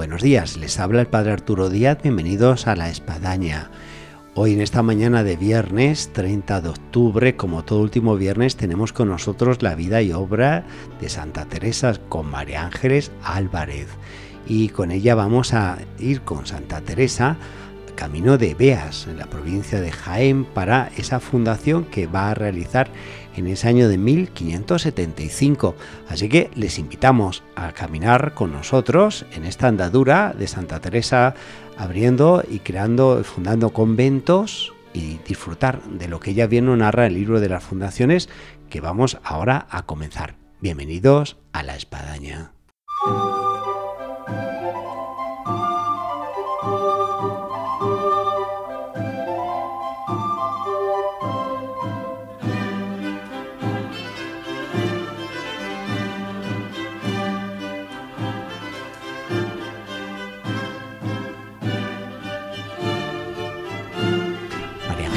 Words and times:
Buenos 0.00 0.22
días, 0.22 0.56
les 0.56 0.80
habla 0.80 1.02
el 1.02 1.08
Padre 1.08 1.32
Arturo 1.32 1.68
Díaz, 1.68 1.98
bienvenidos 2.02 2.66
a 2.66 2.74
La 2.74 2.88
Espadaña. 2.88 3.70
Hoy 4.34 4.54
en 4.54 4.62
esta 4.62 4.82
mañana 4.82 5.24
de 5.24 5.36
viernes 5.36 6.10
30 6.14 6.62
de 6.62 6.70
octubre, 6.70 7.36
como 7.36 7.66
todo 7.66 7.80
último 7.80 8.16
viernes, 8.16 8.56
tenemos 8.56 8.94
con 8.94 9.10
nosotros 9.10 9.60
la 9.60 9.74
vida 9.74 10.00
y 10.00 10.12
obra 10.12 10.64
de 11.02 11.10
Santa 11.10 11.44
Teresa 11.44 12.00
con 12.08 12.30
María 12.30 12.64
Ángeles 12.64 13.12
Álvarez. 13.22 13.88
Y 14.46 14.70
con 14.70 14.90
ella 14.90 15.14
vamos 15.14 15.52
a 15.52 15.76
ir 15.98 16.22
con 16.22 16.46
Santa 16.46 16.80
Teresa 16.80 17.36
camino 18.00 18.38
de 18.38 18.54
Beas, 18.54 19.06
en 19.08 19.18
la 19.18 19.26
provincia 19.26 19.78
de 19.78 19.92
Jaén, 19.92 20.46
para 20.46 20.90
esa 20.96 21.20
fundación 21.20 21.84
que 21.84 22.06
va 22.06 22.30
a 22.30 22.34
realizar 22.34 22.88
en 23.36 23.46
ese 23.46 23.68
año 23.68 23.90
de 23.90 23.98
1575. 23.98 25.74
Así 26.08 26.30
que 26.30 26.50
les 26.54 26.78
invitamos 26.78 27.42
a 27.56 27.72
caminar 27.72 28.32
con 28.32 28.52
nosotros 28.52 29.26
en 29.32 29.44
esta 29.44 29.68
andadura 29.68 30.32
de 30.32 30.48
Santa 30.48 30.80
Teresa, 30.80 31.34
abriendo 31.76 32.42
y 32.48 32.60
creando, 32.60 33.22
fundando 33.22 33.68
conventos 33.68 34.72
y 34.94 35.18
disfrutar 35.28 35.82
de 35.82 36.08
lo 36.08 36.20
que 36.20 36.30
ella 36.30 36.46
bien 36.46 36.64
nos 36.64 36.78
narra 36.78 37.06
el 37.06 37.12
libro 37.12 37.38
de 37.38 37.50
las 37.50 37.62
fundaciones 37.62 38.30
que 38.70 38.80
vamos 38.80 39.18
ahora 39.22 39.66
a 39.68 39.82
comenzar. 39.82 40.36
Bienvenidos 40.62 41.36
a 41.52 41.62
la 41.62 41.76
espadaña. 41.76 42.52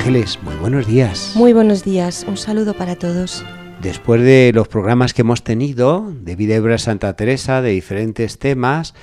Ángeles, 0.03 0.37
muy 0.43 0.55
buenos 0.55 0.85
días. 0.85 1.31
Muy 1.33 1.53
buenos 1.53 1.85
días, 1.85 2.25
un 2.27 2.35
saludo 2.35 2.73
para 2.73 2.97
todos. 2.97 3.45
Después 3.81 4.21
de 4.21 4.51
los 4.53 4.67
programas 4.67 5.13
que 5.13 5.21
hemos 5.21 5.45
tenido 5.45 6.11
de 6.11 6.35
Vida 6.35 6.57
y 6.57 6.77
Santa 6.77 7.15
Teresa, 7.15 7.61
de 7.61 7.69
diferentes 7.69 8.37
temas, 8.37 8.95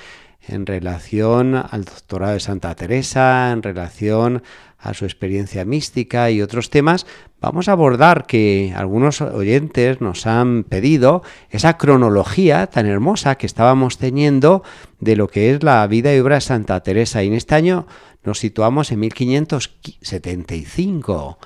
en 0.47 0.67
relación 0.67 1.55
al 1.55 1.85
doctorado 1.87 2.35
de 2.35 2.41
Santa 2.41 2.75
Teresa, 2.75 3.51
en 3.51 3.63
relación 3.63 4.43
a 4.79 4.93
su 4.93 5.07
experiencia 5.07 5.65
mística 5.65 6.31
y 6.31 6.43
otros 6.43 6.69
temas, 6.69 7.07
vamos 7.41 7.69
a 7.69 7.73
abordar 7.73 8.27
que 8.27 8.75
algunos 8.77 9.23
oyentes 9.23 10.03
nos 10.03 10.27
han 10.27 10.65
pedido 10.65 11.23
esa 11.49 11.79
cronología 11.79 12.67
tan 12.67 12.85
hermosa 12.85 13.37
que 13.37 13.47
estábamos 13.47 13.97
teniendo 13.97 14.63
de 14.99 15.17
lo 15.17 15.29
que 15.29 15.51
es 15.51 15.63
la 15.63 15.87
vida 15.87 16.15
y 16.15 16.19
obra 16.19 16.37
de 16.37 16.41
Santa 16.43 16.81
Teresa. 16.83 17.23
Y 17.23 17.29
en 17.29 17.35
este 17.35 17.55
año 17.55 17.87
nos 18.25 18.39
situamos 18.39 18.93
en 18.93 19.01
1575. 19.01 21.39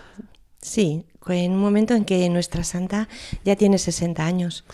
Sí, 0.61 1.05
en 1.29 1.53
un 1.53 1.61
momento 1.61 1.95
en 1.95 2.05
que 2.05 2.29
nuestra 2.29 2.65
santa 2.65 3.09
ya 3.45 3.57
tiene 3.57 3.79
60 3.79 4.25
años. 4.25 4.65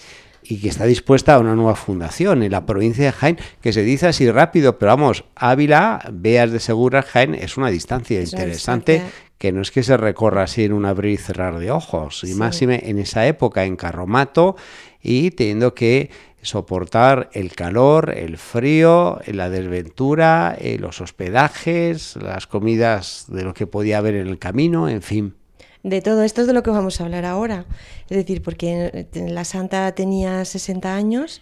Y 0.43 0.59
que 0.59 0.69
está 0.69 0.87
dispuesta 0.87 1.34
a 1.34 1.39
una 1.39 1.55
nueva 1.55 1.77
fundación 1.77 2.43
en 2.43 2.53
la 2.53 2.65
provincia 2.65 3.05
de 3.05 3.12
Jaén, 3.12 3.39
que 3.60 3.72
se 3.72 3.83
dice 3.83 4.09
así 4.09 4.31
rápido, 4.31 4.78
pero 4.78 4.93
vamos, 4.93 5.25
Ávila, 5.37 6.00
Beas 6.12 6.50
de 6.50 6.60
Segura, 6.60 7.03
Jaén, 7.03 7.34
es 7.34 7.56
una 7.56 7.69
distancia 7.69 8.21
interesante 8.21 9.03
que 9.37 9.53
no 9.53 9.62
es 9.62 9.71
que 9.71 9.83
se 9.83 9.97
recorra 9.97 10.43
así 10.43 10.65
en 10.65 10.72
un 10.72 10.84
abrir 10.84 11.15
y 11.15 11.16
cerrar 11.16 11.59
de 11.59 11.71
ojos, 11.71 12.25
y 12.25 12.34
más 12.34 12.60
en 12.62 12.99
esa 12.99 13.27
época 13.27 13.65
en 13.65 13.77
Carromato 13.77 14.56
y 15.03 15.31
teniendo 15.31 15.75
que 15.75 16.10
soportar 16.43 17.31
el 17.33 17.53
calor, 17.55 18.17
el 18.17 18.39
frío, 18.39 19.21
la 19.27 19.51
desventura, 19.51 20.56
eh, 20.59 20.78
los 20.78 21.01
hospedajes, 21.01 22.17
las 22.17 22.47
comidas 22.47 23.27
de 23.28 23.45
lo 23.45 23.55
que 23.55 23.67
podía 23.67 23.99
haber 23.99 24.15
en 24.15 24.27
el 24.27 24.39
camino, 24.39 24.89
en 24.89 25.03
fin 25.03 25.34
de 25.83 26.03
todo 26.03 26.23
esto 26.23 26.43
es 26.43 26.47
de 26.47 26.53
lo 26.53 26.62
que 26.62 26.71
vamos 26.71 27.01
a 27.01 27.05
hablar 27.05 27.25
ahora. 27.25 27.65
Es 28.09 28.17
decir, 28.17 28.43
porque 28.43 29.09
la 29.15 29.45
santa 29.45 29.93
tenía 29.95 30.45
60 30.45 30.95
años 30.95 31.41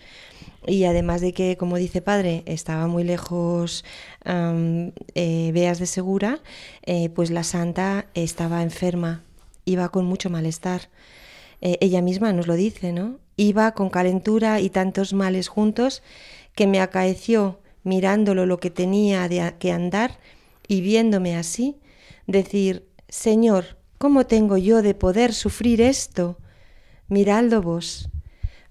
y 0.67 0.85
además 0.85 1.21
de 1.21 1.33
que, 1.33 1.57
como 1.57 1.77
dice 1.77 2.03
padre, 2.03 2.43
estaba 2.47 2.87
muy 2.87 3.05
lejos 3.05 3.85
eh, 4.25 5.51
Beas 5.53 5.79
de 5.79 5.87
Segura, 5.87 6.41
eh, 6.85 7.09
pues 7.11 7.31
la 7.31 7.43
santa 7.43 8.07
estaba 8.15 8.63
enferma, 8.63 9.23
iba 9.65 9.89
con 9.89 10.05
mucho 10.05 10.31
malestar. 10.31 10.83
Eh, 11.61 11.79
ella 11.81 12.03
misma 12.03 12.33
nos 12.33 12.47
lo 12.47 12.55
dice, 12.55 12.93
¿no? 12.93 13.19
Iba 13.39 13.73
con 13.73 13.89
calentura 13.89 14.61
y 14.61 14.69
tantos 14.69 15.15
males 15.15 15.49
juntos 15.49 16.03
que 16.55 16.67
me 16.67 16.81
acaeció 16.83 17.61
mirándolo 17.85 18.45
lo 18.45 18.61
que 18.61 18.69
tenía 18.69 19.27
de, 19.29 19.55
que 19.59 19.73
andar 19.73 20.19
y 20.67 20.83
viéndome 20.83 21.39
así, 21.39 21.79
decir, 22.27 22.87
Señor, 23.09 23.79
¿Cómo 23.99 24.27
tengo 24.27 24.57
yo 24.57 24.81
de 24.81 24.95
poder 24.95 25.35
sufrir 25.35 25.81
esto? 25.81 26.39
Miradlo 27.09 27.61
vos. 27.63 28.09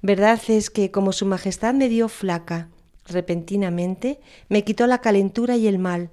Verdad 0.02 0.40
es 0.48 0.70
que 0.70 0.90
como 0.90 1.12
su 1.12 1.26
majestad 1.26 1.74
me 1.74 1.90
dio 1.90 2.08
flaca, 2.08 2.70
repentinamente, 3.06 4.22
me 4.48 4.64
quitó 4.64 4.88
la 4.88 5.02
calentura 5.02 5.58
y 5.58 5.68
el 5.68 5.80
mal. 5.80 6.12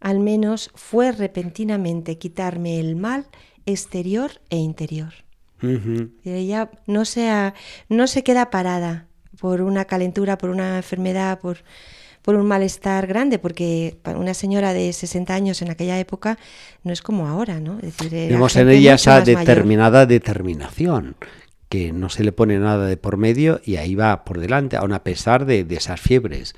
Al 0.00 0.20
menos 0.20 0.70
fue 0.74 1.12
repentinamente 1.12 2.18
quitarme 2.18 2.78
el 2.78 2.94
mal 2.94 3.26
exterior 3.64 4.32
e 4.50 4.58
interior. 4.58 5.14
Y 5.62 6.30
ella 6.30 6.70
no, 6.86 7.04
sea, 7.04 7.54
no 7.88 8.06
se 8.06 8.24
queda 8.24 8.50
parada 8.50 9.06
por 9.40 9.62
una 9.62 9.84
calentura, 9.84 10.38
por 10.38 10.50
una 10.50 10.76
enfermedad, 10.76 11.38
por 11.40 11.58
por 12.22 12.36
un 12.36 12.46
malestar 12.46 13.06
grande, 13.06 13.38
porque 13.38 13.98
una 14.16 14.32
señora 14.32 14.72
de 14.72 14.92
60 14.92 15.34
años 15.34 15.60
en 15.60 15.70
aquella 15.70 15.98
época 15.98 16.38
no 16.84 16.92
es 16.92 17.02
como 17.02 17.26
ahora, 17.26 17.60
¿no? 17.60 17.78
Es 17.82 17.96
decir, 17.96 18.28
Vemos 18.30 18.54
en 18.56 18.70
ella 18.70 18.94
esa 18.94 19.20
determinada 19.20 20.06
determinación, 20.06 21.16
que 21.68 21.92
no 21.92 22.08
se 22.08 22.22
le 22.22 22.32
pone 22.32 22.58
nada 22.58 22.86
de 22.86 22.96
por 22.96 23.16
medio 23.16 23.60
y 23.64 23.76
ahí 23.76 23.94
va 23.96 24.24
por 24.24 24.38
delante, 24.38 24.76
aun 24.76 24.92
a 24.92 25.02
pesar 25.02 25.46
de, 25.46 25.66
esas 25.70 26.00
fiebres. 26.00 26.54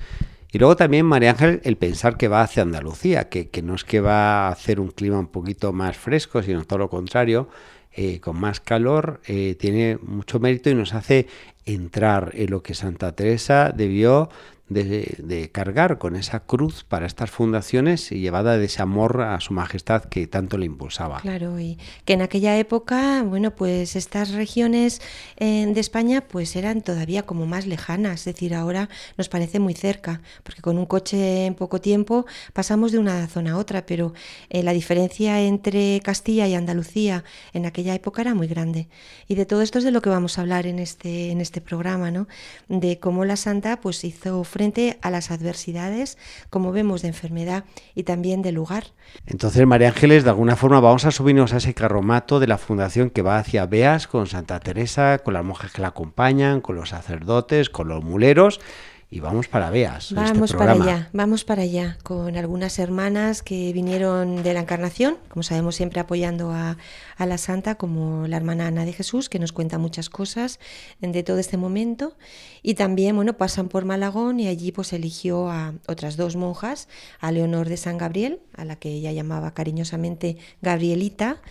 Y 0.51 0.59
luego 0.59 0.75
también, 0.75 1.05
María 1.05 1.31
Ángel, 1.31 1.61
el 1.63 1.77
pensar 1.77 2.15
que 2.15 2.27
va 2.27 2.41
hacia 2.41 2.61
Andalucía, 2.61 3.27
que, 3.27 3.49
que, 3.49 3.61
no 3.61 3.75
es 3.75 3.83
que 3.83 3.99
va 3.99 4.47
a 4.47 4.51
hacer 4.51 4.79
un 4.79 4.89
clima 4.89 5.19
un 5.19 5.27
poquito 5.27 5.73
más 5.73 5.97
fresco, 5.97 6.43
sino 6.43 6.63
todo 6.63 6.79
lo 6.79 6.89
contrario, 6.89 7.49
eh, 7.95 8.19
con 8.19 8.37
más 8.37 8.59
calor, 8.59 9.21
eh, 9.27 9.55
tiene 9.57 9.97
mucho 10.01 10.39
mérito 10.39 10.69
y 10.69 10.75
nos 10.75 10.93
hace 10.93 11.27
entrar 11.65 12.31
en 12.33 12.51
lo 12.51 12.61
que 12.61 12.73
Santa 12.73 13.13
Teresa 13.13 13.71
debió 13.75 14.29
de, 14.69 15.49
cargar 15.51 15.99
con 15.99 16.15
esa 16.15 16.41
cruz 16.41 16.83
para 16.83 17.05
estas 17.05 17.29
fundaciones 17.29 18.11
y 18.11 18.19
llevada 18.19 18.57
de 18.57 18.65
ese 18.65 18.81
amor 18.81 19.21
a 19.21 19.39
su 19.39 19.53
majestad 19.53 20.05
que 20.05 20.27
tanto 20.27 20.57
le 20.57 20.65
impulsaba. 20.65 21.19
Claro, 21.19 21.59
y 21.59 21.77
que 22.03 22.13
en 22.13 22.21
aquella 22.21 22.57
época, 22.57 23.23
bueno, 23.23 23.55
pues 23.55 23.95
estas 23.95 24.31
regiones 24.31 25.01
eh, 25.37 25.67
de 25.67 25.79
España 25.79 26.21
pues 26.21 26.55
eran 26.55 26.81
todavía 26.81 27.23
como 27.23 27.45
más 27.45 27.67
lejanas, 27.67 28.21
es 28.21 28.25
decir, 28.33 28.55
ahora 28.55 28.89
nos 29.17 29.29
parece 29.29 29.59
muy 29.59 29.73
cerca, 29.73 30.21
porque 30.43 30.61
con 30.61 30.77
un 30.77 30.85
coche 30.85 31.45
en 31.45 31.53
poco 31.53 31.79
tiempo 31.79 32.25
pasamos 32.53 32.91
de 32.91 32.99
una 32.99 33.27
zona 33.27 33.53
a 33.53 33.57
otra, 33.57 33.85
pero 33.85 34.13
eh, 34.49 34.63
la 34.63 34.73
diferencia 34.73 35.41
entre 35.41 35.99
Castilla 36.03 36.47
y 36.47 36.55
Andalucía 36.55 37.23
en 37.53 37.65
aquella 37.65 37.93
época 37.93 38.21
era 38.21 38.33
muy 38.33 38.47
grande. 38.47 38.87
Y 39.27 39.35
de 39.35 39.45
todo 39.45 39.61
esto 39.61 39.77
es 39.77 39.83
de 39.83 39.91
lo 39.91 40.01
que 40.01 40.09
vamos 40.09 40.37
a 40.37 40.41
hablar 40.41 40.65
en 40.65 40.79
este, 40.79 41.29
en 41.31 41.41
este 41.41 41.61
programa, 41.61 42.09
¿no? 42.09 42.27
De 42.67 42.99
cómo 42.99 43.25
la 43.25 43.35
Santa 43.35 43.79
pues 43.79 44.03
hizo 44.03 44.43
frente 44.55 44.97
a 45.01 45.11
las 45.11 45.31
adversidades, 45.31 46.17
como 46.49 46.71
vemos, 46.71 47.01
de 47.01 47.09
enfermedad 47.09 47.65
y 47.93 48.03
también 48.03 48.41
de 48.41 48.53
lugar. 48.53 48.85
Entonces, 49.25 49.67
María 49.67 49.89
Ángeles, 49.89 50.23
de 50.23 50.29
alguna 50.29 50.55
forma 50.55 50.79
vamos 50.79 51.03
a 51.03 51.11
subirnos 51.11 51.51
a 51.51 51.57
ese 51.57 51.73
carromato 51.73 52.39
de 52.39 52.47
la 52.47 52.57
fundación 52.57 53.09
que 53.09 53.21
va 53.21 53.37
hacia 53.37 53.65
Beas 53.65 54.07
con 54.07 54.27
Santa 54.27 54.61
Teresa, 54.61 55.17
con 55.17 55.33
las 55.33 55.43
monjas 55.43 55.73
que 55.73 55.81
la 55.81 55.89
acompañan, 55.89 56.61
con 56.61 56.77
los 56.77 56.91
sacerdotes, 56.91 57.69
con 57.69 57.89
los 57.89 58.01
muleros 58.01 58.61
y 59.09 59.19
vamos 59.19 59.47
para 59.47 59.69
Beas. 59.69 60.11
este 60.11 60.15
Vamos 60.15 60.53
para 60.53 60.73
allá, 60.73 61.09
vamos 61.13 61.43
para 61.45 61.61
allá, 61.61 61.97
con 62.03 62.35
algunas 62.35 62.79
hermanas 62.79 63.43
que 63.43 63.71
vinieron 63.71 64.43
de 64.43 64.53
la 64.53 64.61
Encarnación, 64.61 65.17
como 65.29 65.43
sabemos 65.43 65.75
siempre 65.75 65.99
apoyando 65.99 66.51
a, 66.51 66.77
a, 67.17 67.25
la 67.25 67.37
Santa, 67.37 67.75
como 67.75 68.27
la 68.27 68.37
hermana 68.37 68.67
Ana 68.67 68.85
de 68.85 68.93
Jesús, 68.93 69.29
que 69.29 69.39
nos 69.39 69.51
cuenta 69.51 69.77
muchas 69.77 70.09
cosas 70.09 70.59
de 70.99 71.23
todo 71.23 71.39
este 71.39 71.57
momento, 71.57 72.15
y 72.61 72.75
también, 72.75 73.15
bueno, 73.15 73.37
pasan 73.37 73.69
por 73.69 73.85
Malagón 73.85 74.39
y 74.39 74.47
allí 74.47 74.71
pues 74.71 74.93
eligió 74.93 75.49
a 75.49 75.73
otras 75.87 76.17
dos 76.17 76.35
monjas, 76.35 76.87
a 77.19 77.31
Leonor 77.31 77.69
de 77.69 77.77
San 77.77 77.97
Gabriel, 77.97 78.39
a 78.55 78.65
la 78.65 78.75
que 78.75 78.89
ella 78.89 79.11
llamaba 79.11 79.53
cariñosamente 79.53 80.37
Gabrielita, 80.61 81.41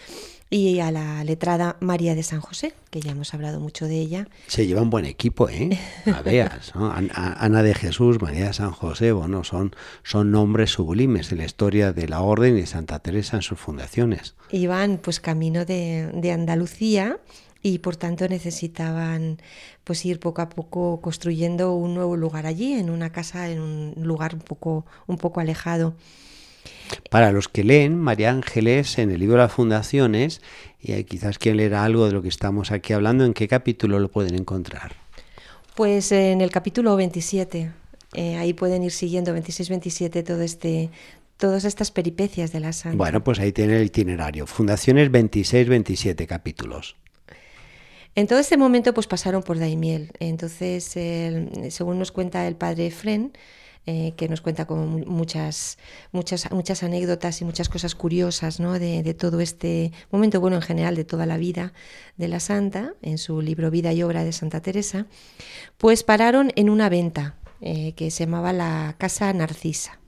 y 0.50 0.78
a 0.78 0.92
la 0.92 1.24
letrada 1.24 1.76
María 1.80 2.14
de 2.14 2.22
San 2.22 2.40
José, 2.40 2.74
que 2.90 3.00
ya 3.00 3.10
hemos 3.10 3.34
hablado 3.34 3.58
mucho 3.58 3.86
de 3.86 3.98
ella. 3.98 4.28
Se 4.46 4.66
lleva 4.66 4.82
un 4.82 4.90
buen 4.90 5.04
equipo, 5.04 5.48
¿eh? 5.48 5.76
A 6.14 6.22
veas, 6.22 6.72
¿no? 6.76 6.92
Ana 6.92 7.62
de 7.64 7.74
Jesús, 7.74 8.20
María 8.20 8.46
de 8.46 8.52
San 8.52 8.70
José, 8.70 9.10
bueno, 9.10 9.42
son, 9.42 9.74
son 10.04 10.30
nombres 10.30 10.70
sublimes 10.70 11.32
en 11.32 11.38
la 11.38 11.44
historia 11.44 11.92
de 11.92 12.06
la 12.06 12.20
Orden 12.20 12.56
y 12.56 12.60
de 12.60 12.66
Santa 12.66 13.00
Teresa 13.00 13.36
en 13.36 13.42
sus 13.42 13.58
fundaciones. 13.58 14.36
Iban 14.50 14.98
pues 14.98 15.18
camino 15.18 15.53
de, 15.64 16.10
de 16.12 16.32
Andalucía 16.32 17.18
y 17.64 17.78
por 17.78 17.96
tanto 17.96 18.28
necesitaban 18.28 19.38
pues 19.84 20.04
ir 20.04 20.20
poco 20.20 20.42
a 20.42 20.50
poco 20.50 21.00
construyendo 21.00 21.74
un 21.74 21.94
nuevo 21.94 22.14
lugar 22.16 22.44
allí, 22.46 22.74
en 22.74 22.90
una 22.90 23.10
casa, 23.10 23.48
en 23.48 23.60
un 23.60 23.94
lugar 24.02 24.34
un 24.34 24.42
poco, 24.42 24.84
un 25.06 25.16
poco 25.16 25.40
alejado. 25.40 25.94
Para 27.10 27.32
los 27.32 27.48
que 27.48 27.64
leen 27.64 27.96
María 27.96 28.30
Ángeles 28.30 28.98
en 28.98 29.10
el 29.10 29.20
libro 29.20 29.36
de 29.36 29.44
las 29.44 29.52
fundaciones, 29.52 30.42
y 30.82 31.02
quizás 31.04 31.38
quien 31.38 31.56
leer 31.56 31.74
algo 31.74 32.06
de 32.06 32.12
lo 32.12 32.20
que 32.20 32.28
estamos 32.28 32.70
aquí 32.70 32.92
hablando, 32.92 33.24
¿en 33.24 33.32
qué 33.32 33.48
capítulo 33.48 33.98
lo 33.98 34.10
pueden 34.10 34.34
encontrar? 34.34 34.92
Pues 35.74 36.12
en 36.12 36.42
el 36.42 36.50
capítulo 36.50 36.94
27. 36.96 37.72
Eh, 38.14 38.36
ahí 38.36 38.52
pueden 38.52 38.82
ir 38.82 38.92
siguiendo 38.92 39.34
26-27 39.34 40.22
todo 40.22 40.42
este, 40.42 40.90
todas 41.36 41.64
estas 41.64 41.90
peripecias 41.90 42.52
de 42.52 42.60
la 42.60 42.72
santa. 42.72 42.96
Bueno, 42.96 43.22
pues 43.22 43.38
ahí 43.38 43.52
tiene 43.52 43.76
el 43.76 43.86
itinerario. 43.86 44.46
Fundaciones 44.46 45.10
26-27 45.10 46.26
capítulos. 46.26 46.96
En 48.14 48.26
todo 48.28 48.38
este 48.38 48.56
momento 48.56 48.94
pues 48.94 49.06
pasaron 49.06 49.42
por 49.42 49.58
Daimiel. 49.58 50.12
Entonces, 50.20 50.84
según 50.84 51.98
nos 51.98 52.12
cuenta 52.12 52.46
el 52.46 52.56
padre 52.56 52.90
Fren, 52.90 53.32
eh, 53.86 54.14
que 54.16 54.30
nos 54.30 54.40
cuenta 54.40 54.64
como 54.64 54.86
muchas, 54.86 55.76
muchas, 56.10 56.50
muchas 56.50 56.82
anécdotas 56.82 57.42
y 57.42 57.44
muchas 57.44 57.68
cosas 57.68 57.94
curiosas 57.94 58.58
¿no? 58.58 58.78
de, 58.78 59.02
de, 59.02 59.12
todo 59.12 59.40
este 59.40 59.92
momento, 60.10 60.40
bueno, 60.40 60.56
en 60.56 60.62
general 60.62 60.96
de 60.96 61.04
toda 61.04 61.26
la 61.26 61.36
vida 61.36 61.74
de 62.16 62.28
la 62.28 62.40
santa, 62.40 62.94
en 63.02 63.18
su 63.18 63.42
libro 63.42 63.70
Vida 63.70 63.92
y 63.92 64.02
Obra 64.02 64.24
de 64.24 64.32
Santa 64.32 64.62
Teresa, 64.62 65.06
pues 65.76 66.02
pararon 66.02 66.50
en 66.56 66.70
una 66.70 66.88
venta 66.88 67.34
eh, 67.60 67.92
que 67.92 68.10
se 68.10 68.24
llamaba 68.24 68.54
la 68.54 68.94
Casa 68.96 69.30
Narcisa. 69.34 69.98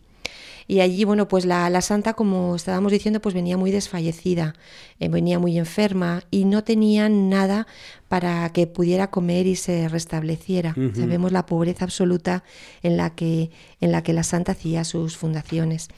Y 0.69 0.81
allí, 0.81 1.05
bueno, 1.05 1.29
pues 1.29 1.45
la, 1.45 1.71
la 1.71 1.81
santa, 1.81 2.15
como 2.15 2.57
estábamos 2.57 2.93
diciendo, 2.93 3.21
pues 3.21 3.35
venía 3.35 3.57
muy 3.57 3.71
desfallecida, 3.71 4.55
eh, 4.99 5.09
venía 5.09 5.39
muy 5.39 5.59
enferma 5.59 6.23
y 6.31 6.45
no 6.45 6.65
tenía 6.65 7.09
nada 7.09 7.67
para 8.09 8.49
que 8.51 8.67
pudiera 8.67 9.11
comer 9.11 9.47
y 9.47 9.57
se 9.57 9.89
restableciera. 9.89 10.75
Uh 10.77 10.81
-huh. 10.81 10.95
Sabemos 10.97 11.33
la 11.33 11.47
pobreza 11.47 11.85
absoluta 11.85 12.43
en 12.83 12.97
la, 12.97 13.11
que, 13.15 13.51
en 13.81 13.93
la 13.93 14.03
que 14.03 14.13
la 14.13 14.23
santa 14.23 14.53
hacía 14.53 14.85
sus 14.85 15.17
fundaciones. 15.17 15.89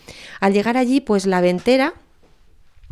Al 0.41 0.53
llegar 0.53 0.77
allí, 0.77 1.01
pues 1.01 1.27
la 1.27 1.41
ventera, 1.41 1.95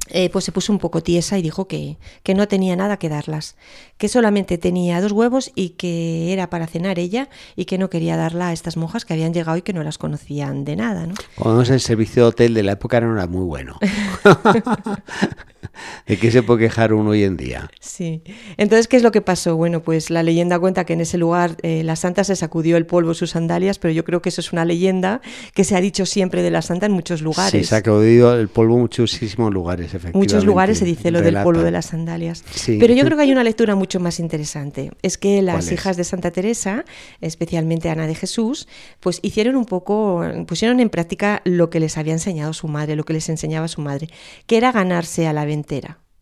eh, 0.09 0.31
pues 0.31 0.45
se 0.45 0.53
puso 0.53 0.73
un 0.73 0.79
poco 0.79 1.03
tiesa 1.03 1.39
y 1.39 1.43
dijo 1.43 1.67
que, 1.69 1.99
que, 2.23 2.35
no 2.35 2.49
tenía 2.49 2.77
nada 2.77 2.97
que 2.97 3.09
darlas, 3.09 3.57
que 3.99 4.09
solamente 4.09 4.59
tenía 4.59 5.01
dos 5.01 5.13
huevos 5.13 5.53
y 5.55 5.71
que 5.71 6.33
era 6.33 6.51
para 6.51 6.67
cenar 6.67 6.99
ella 6.99 7.29
y 7.57 7.65
que 7.65 7.79
no 7.79 7.91
quería 7.91 8.17
darla 8.17 8.49
a 8.49 8.53
estas 8.53 8.77
monjas 8.77 9.05
que 9.05 9.15
habían 9.15 9.35
llegado 9.35 9.59
y 9.59 9.63
que 9.63 9.73
no 9.73 9.83
las 9.83 9.99
conocían 9.99 10.65
de 10.65 10.77
nada. 10.77 11.07
¿no? 11.07 11.15
Cuando 11.37 11.63
el 11.63 11.81
servicio 11.81 12.23
de 12.23 12.29
hotel 12.29 12.55
de 12.55 12.63
la 12.63 12.73
época 12.73 13.01
no 13.01 13.13
era 13.13 13.27
muy 13.27 13.45
bueno. 13.45 13.79
¿De 16.07 16.17
qué 16.17 16.31
se 16.31 16.43
puede 16.43 16.61
quejar 16.61 16.93
uno 16.93 17.11
hoy 17.11 17.25
en 17.25 17.37
día? 17.37 17.71
Sí. 17.81 18.23
Entonces, 18.57 18.89
¿qué 18.89 18.97
es 18.97 19.03
lo 19.03 19.13
que 19.13 19.21
pasó? 19.21 19.57
Bueno, 19.57 19.83
pues 19.83 20.11
la 20.11 20.23
leyenda 20.23 20.59
cuenta 20.59 20.85
que 20.85 20.93
en 20.93 21.01
ese 21.01 21.19
lugar 21.19 21.57
eh, 21.63 21.83
la 21.83 21.97
santa 21.97 22.25
se 22.25 22.37
sacudió 22.37 22.77
el 22.77 22.87
polvo 22.87 23.11
de 23.11 23.15
sus 23.15 23.31
sandalias, 23.31 23.79
pero 23.79 23.93
yo 23.93 24.05
creo 24.05 24.23
que 24.23 24.29
eso 24.29 24.41
es 24.41 24.53
una 24.53 24.65
leyenda 24.65 25.21
que 25.55 25.65
se 25.65 25.77
ha 25.77 25.81
dicho 25.81 26.07
siempre 26.07 26.43
de 26.43 26.51
la 26.51 26.63
santa 26.63 26.87
en 26.87 26.93
muchos 26.93 27.23
lugares. 27.23 27.53
Sí, 27.53 27.65
se 27.65 27.75
ha 27.75 27.79
sacudido 27.79 28.39
el 28.39 28.49
polvo 28.49 28.75
en 28.75 28.81
muchísimos 28.83 29.53
lugares, 29.53 29.87
efectivamente. 29.87 30.19
Muchos 30.19 30.45
lugares 30.45 30.79
se 30.79 30.85
dice 30.85 31.11
lo 31.11 31.21
relata. 31.21 31.39
del 31.39 31.45
polvo 31.45 31.63
de 31.63 31.71
las 31.71 31.87
sandalias. 31.87 32.45
Sí. 32.51 32.77
Pero 32.79 32.95
yo 32.95 33.05
creo 33.05 33.17
que 33.17 33.25
hay 33.25 33.33
una 33.33 33.45
lectura 33.45 33.75
mucho 33.75 34.01
más 34.01 34.21
interesante. 34.21 34.91
Es 35.03 35.19
que 35.19 35.43
las 35.43 35.73
hijas 35.73 35.97
de 35.97 36.05
Santa 36.05 36.31
Teresa, 36.31 36.85
especialmente 37.21 37.91
Ana 37.91 38.07
de 38.07 38.15
Jesús, 38.15 38.69
pues 39.01 39.21
hicieron 39.23 39.57
un 39.57 39.65
poco, 39.65 40.23
pusieron 40.47 40.81
en 40.81 40.91
práctica 40.91 41.43
lo 41.45 41.71
que 41.71 41.81
les 41.81 41.99
había 41.99 42.13
enseñado 42.13 42.53
su 42.53 42.69
madre, 42.69 42.97
lo 42.97 43.05
que 43.05 43.13
les 43.13 43.29
enseñaba 43.29 43.69
su 43.69 43.81
madre, 43.81 44.09
que 44.47 44.57
era 44.57 44.73
ganarse 44.73 45.27
a 45.27 45.33
la 45.33 45.45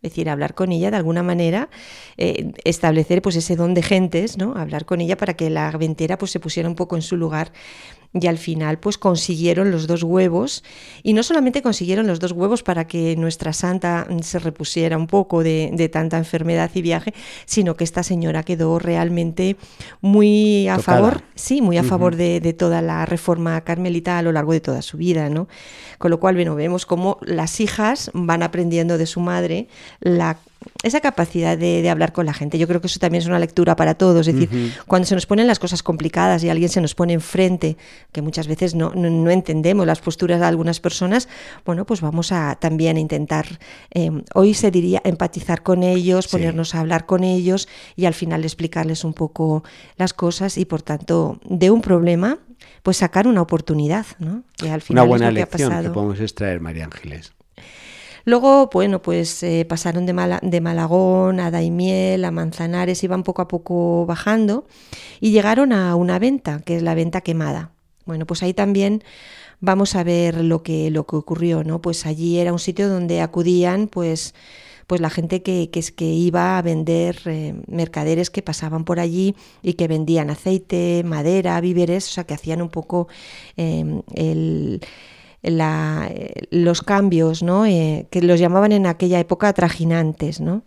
es 0.05 0.11
decir, 0.11 0.29
hablar 0.29 0.55
con 0.55 0.71
ella 0.71 0.91
de 0.91 0.99
alguna 0.99 1.23
manera, 1.23 1.71
eh, 2.19 2.53
establecer 2.65 3.23
pues 3.23 3.37
ese 3.37 3.57
don 3.57 3.73
de 3.73 3.83
gentes, 3.83 4.37
¿no? 4.37 4.55
Hablar 4.55 4.85
con 4.85 5.01
ella 5.01 5.17
para 5.17 5.33
que 5.33 5.49
la 5.49 5.71
ventera 5.71 6.19
pues 6.19 6.31
se 6.31 6.41
pusiera 6.41 6.69
un 6.69 6.75
poco 6.75 6.95
en 6.95 7.01
su 7.01 7.17
lugar 7.17 7.53
y 8.15 8.29
al 8.29 8.39
final 8.39 8.79
pues 8.79 8.97
consiguieron 8.97 9.73
los 9.73 9.87
dos 9.89 10.05
huevos 10.05 10.63
y 11.03 11.15
no 11.15 11.23
solamente 11.25 11.63
consiguieron 11.63 12.07
los 12.07 12.21
dos 12.21 12.31
huevos 12.33 12.63
para 12.63 12.87
que 12.87 13.17
nuestra 13.17 13.53
santa 13.53 14.07
se 14.23 14.39
repusiera 14.39 14.97
un 14.97 15.09
poco 15.09 15.43
de, 15.43 15.71
de 15.73 15.89
tanta 15.89 16.17
enfermedad 16.17 16.71
y 16.75 16.83
viaje, 16.83 17.13
sino 17.45 17.77
que 17.77 17.83
esta 17.83 18.05
señora 18.05 18.45
quedó 18.45 18.79
realmente 18.79 19.57
muy 20.01 20.69
a 20.69 20.77
Tocada. 20.77 20.99
favor, 20.99 21.23
sí, 21.35 21.61
muy 21.61 21.77
a 21.77 21.81
uh 21.81 21.85
-huh. 21.85 21.89
favor 21.89 22.17
de, 22.17 22.41
de, 22.41 22.53
toda 22.53 22.83
la 22.83 23.05
reforma 23.05 23.61
carmelita 23.63 24.19
a 24.19 24.23
lo 24.23 24.31
largo 24.31 24.53
de 24.53 24.61
toda 24.61 24.81
su 24.83 24.97
vida, 24.97 25.29
¿no? 25.29 25.49
Con 25.99 26.11
lo 26.13 26.21
cual, 26.21 26.37
bueno, 26.37 26.55
vemos 26.55 26.87
cómo 26.87 27.19
las 27.23 27.61
hijas 27.61 28.11
van 28.15 28.43
aprendiendo 28.45 28.97
de 28.97 29.07
su 29.07 29.21
madre 29.21 29.67
la 30.01 30.37
esa 30.83 31.01
capacidad 31.01 31.57
de, 31.57 31.83
de, 31.83 31.91
hablar 31.91 32.13
con 32.13 32.27
la 32.27 32.35
gente. 32.35 32.59
Yo 32.59 32.67
creo 32.69 32.81
que 32.81 32.87
eso 32.87 32.99
también 32.99 33.23
es 33.23 33.29
una 33.29 33.39
lectura 33.39 33.77
para 33.77 33.95
todos. 33.95 34.27
Es 34.29 34.35
decir, 34.35 34.49
uh 34.53 34.57
-huh. 34.57 34.85
cuando 34.87 35.07
se 35.07 35.15
nos 35.15 35.27
ponen 35.27 35.47
las 35.47 35.59
cosas 35.59 35.83
complicadas 35.83 36.43
y 36.45 36.51
alguien 36.51 36.69
se 36.69 36.81
nos 36.81 36.95
pone 36.95 37.13
enfrente, 37.13 37.77
que 38.13 38.23
muchas 38.23 38.47
veces 38.47 38.75
no, 38.75 38.93
no, 38.95 39.11
no 39.11 39.31
entendemos 39.31 39.87
las 39.87 40.01
posturas 40.01 40.41
de 40.41 40.47
algunas 40.47 40.81
personas, 40.81 41.29
bueno, 41.65 41.85
pues 41.85 42.01
vamos 42.01 42.33
a 42.33 42.57
también 42.57 42.99
intentar, 42.99 43.47
eh, 43.93 44.11
hoy 44.35 44.55
se 44.55 44.71
diría, 44.71 45.01
empatizar 45.05 45.63
con 45.63 45.83
ellos, 45.83 46.29
ponernos 46.29 46.75
a 46.75 46.81
hablar 46.81 47.07
con 47.07 47.25
ellos 47.25 47.69
y 47.97 48.07
al 48.07 48.15
final 48.15 48.45
explicarles 48.45 49.05
un 49.05 49.15
poco 49.15 49.65
las 49.97 50.13
cosas 50.13 50.59
y, 50.59 50.65
por 50.65 50.83
tanto, 50.83 51.39
de 51.45 51.71
un 51.71 51.81
problema, 51.81 52.39
pues 52.83 52.99
sacar 52.99 53.27
una 53.27 53.43
oportunidad, 53.43 54.07
¿no? 54.19 54.45
Que 54.57 54.71
al 54.71 54.83
final 54.83 55.03
una 55.03 55.09
buena 55.09 55.29
es 55.29 55.35
lo 55.35 55.41
lección 55.41 55.59
que, 55.59 55.65
ha 55.65 55.69
pasado. 55.69 55.89
que 55.89 55.95
podemos 55.95 56.21
extraer, 56.21 56.61
María 56.61 56.85
Ángeles. 56.85 57.33
Luego, 58.25 58.71
bueno, 58.73 59.03
pues 59.03 59.43
eh, 59.43 59.67
pasaron 59.69 60.07
de, 60.07 60.39
de, 60.43 60.61
Malagón 60.61 61.41
a 61.41 61.51
Daimiel, 61.51 62.25
a 62.25 62.31
Manzanares, 62.31 63.05
iban 63.05 63.23
poco 63.23 63.43
a 63.43 63.49
poco 63.49 64.07
bajando 64.07 64.67
y 65.21 65.31
llegaron 65.31 65.73
a 65.73 65.95
una 65.95 66.19
venta, 66.19 66.61
que 66.65 66.77
es 66.77 66.83
la 66.83 66.95
venta 66.95 67.21
quemada. 67.21 67.73
Bueno, 68.07 68.27
pues 68.27 68.43
ahí 68.43 68.55
también 68.55 69.03
vamos 69.61 69.95
a 69.95 70.05
ver 70.05 70.43
lo 70.43 70.63
que, 70.63 70.91
lo 70.91 71.07
que 71.07 71.17
ocurrió, 71.17 71.65
¿no? 71.65 71.81
Pues 71.83 72.07
allí 72.07 72.39
era 72.39 72.53
un 72.53 72.59
sitio 72.59 72.89
donde 72.89 73.21
acudían, 73.21 73.89
pues 73.89 74.35
pues 74.87 75.01
la 75.01 75.11
gente 75.11 75.43
que, 75.43 75.71
que, 75.71 75.81
que 75.81 76.05
iba 76.05 76.59
a 76.59 76.63
vender 76.63 77.19
eh, 77.27 77.55
mercaderes 77.67 78.31
que 78.31 78.43
pasaban 78.43 78.85
por 78.85 79.01
allí 79.01 79.35
y 79.63 79.75
que 79.75 79.89
vendían 79.89 80.31
aceite, 80.31 81.03
madera, 81.05 81.61
víveres, 81.61 82.09
o 82.09 82.13
sea, 82.13 82.25
que 82.25 82.35
hacían 82.35 82.63
un 82.63 82.69
poco 82.69 83.09
eh, 83.57 84.03
el, 84.15 84.81
la, 85.45 86.11
los 86.51 86.83
cambios, 86.83 87.43
¿no? 87.43 87.67
Eh, 87.67 88.07
que 88.11 88.23
los 88.23 88.41
llamaban 88.41 88.73
en 88.73 88.87
aquella 88.87 89.21
época 89.21 89.53
trajinantes, 89.53 90.41
¿no? 90.41 90.63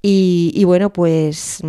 Y, 0.00 0.52
y, 0.54 0.62
bueno, 0.62 0.92
pues, 0.92 1.60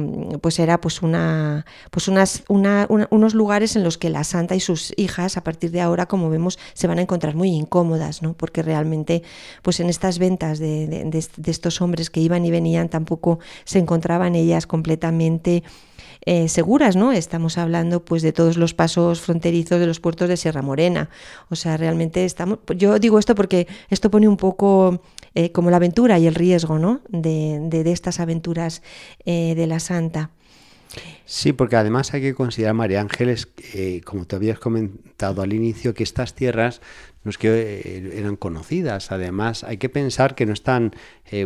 pues 0.42 0.60
era 0.60 0.80
pues 0.80 1.02
una, 1.02 1.66
pues 1.90 2.08
unas, 2.08 2.44
una, 2.48 2.86
una, 2.90 3.08
unos 3.10 3.34
lugares 3.34 3.76
en 3.76 3.84
los 3.84 3.98
que 3.98 4.12
la 4.12 4.24
santa 4.24 4.56
y 4.56 4.60
sus 4.60 4.94
hijas, 4.98 5.36
a 5.36 5.44
partir 5.44 5.72
de 5.72 5.82
ahora, 5.82 6.06
como 6.06 6.30
vemos, 6.30 6.60
se 6.74 6.88
van 6.88 7.00
a 7.00 7.02
encontrar 7.02 7.36
muy 7.36 7.50
incómodas, 7.50 8.22
¿no? 8.22 8.34
Porque 8.34 8.62
realmente, 8.62 9.24
pues 9.64 9.80
en 9.80 9.90
estas 9.90 10.20
ventas 10.20 10.60
de, 10.60 10.88
de 10.88 11.52
estos 11.52 11.82
hombres 11.82 12.12
que 12.12 12.20
iban 12.20 12.46
y 12.46 12.52
venían, 12.52 12.90
tampoco 12.90 13.40
se 13.66 13.80
encontraban 13.80 14.36
ellas 14.36 14.68
completamente 14.68 15.64
eh, 16.26 16.50
seguras, 16.50 16.98
¿no? 16.98 17.14
Estamos 17.14 17.58
hablando 17.58 18.04
pues 18.04 18.22
de 18.22 18.34
todos 18.34 18.58
los 18.58 18.74
pasos 18.74 19.22
fronterizos 19.22 19.80
de 19.80 19.88
los 19.88 20.02
puertos 20.02 20.28
de 20.28 20.36
Sierra 20.36 20.62
Morena. 20.62 21.10
O 21.50 21.56
sea, 21.56 21.78
realmente 21.78 22.26
estamos. 22.26 22.60
Yo 22.76 23.00
digo 23.00 23.20
esto 23.20 23.36
porque 23.36 23.68
esto 23.90 24.12
pone 24.12 24.28
un 24.28 24.36
poco 24.36 25.02
eh, 25.36 25.52
como 25.52 25.70
la 25.70 25.78
aventura 25.78 26.18
y 26.20 26.28
el 26.28 26.36
riesgo, 26.36 26.80
¿no? 26.80 27.02
De, 27.10 27.60
de, 27.62 27.84
de 27.84 27.92
estas 27.92 28.20
aventuras 28.20 28.82
eh, 29.26 29.54
de 29.56 29.68
la 29.68 29.80
Santa. 29.80 30.32
Sí, 31.26 31.54
porque 31.54 31.76
además 31.76 32.14
hay 32.14 32.22
que 32.22 32.34
considerar, 32.34 32.74
María 32.74 33.00
Ángeles, 33.02 33.50
eh, 33.74 34.02
como 34.04 34.26
te 34.26 34.36
habías 34.36 34.58
comentado 34.58 35.44
al 35.44 35.54
inicio, 35.54 35.94
que 35.94 36.04
estas 36.04 36.34
tierras 36.34 36.82
no 37.24 37.30
es 37.30 37.38
que 37.38 38.12
eran 38.16 38.36
conocidas. 38.36 39.12
Además, 39.12 39.64
hay 39.64 39.78
que 39.78 39.90
pensar 39.90 40.34
que 40.34 40.48
no 40.48 40.54
están 40.54 40.96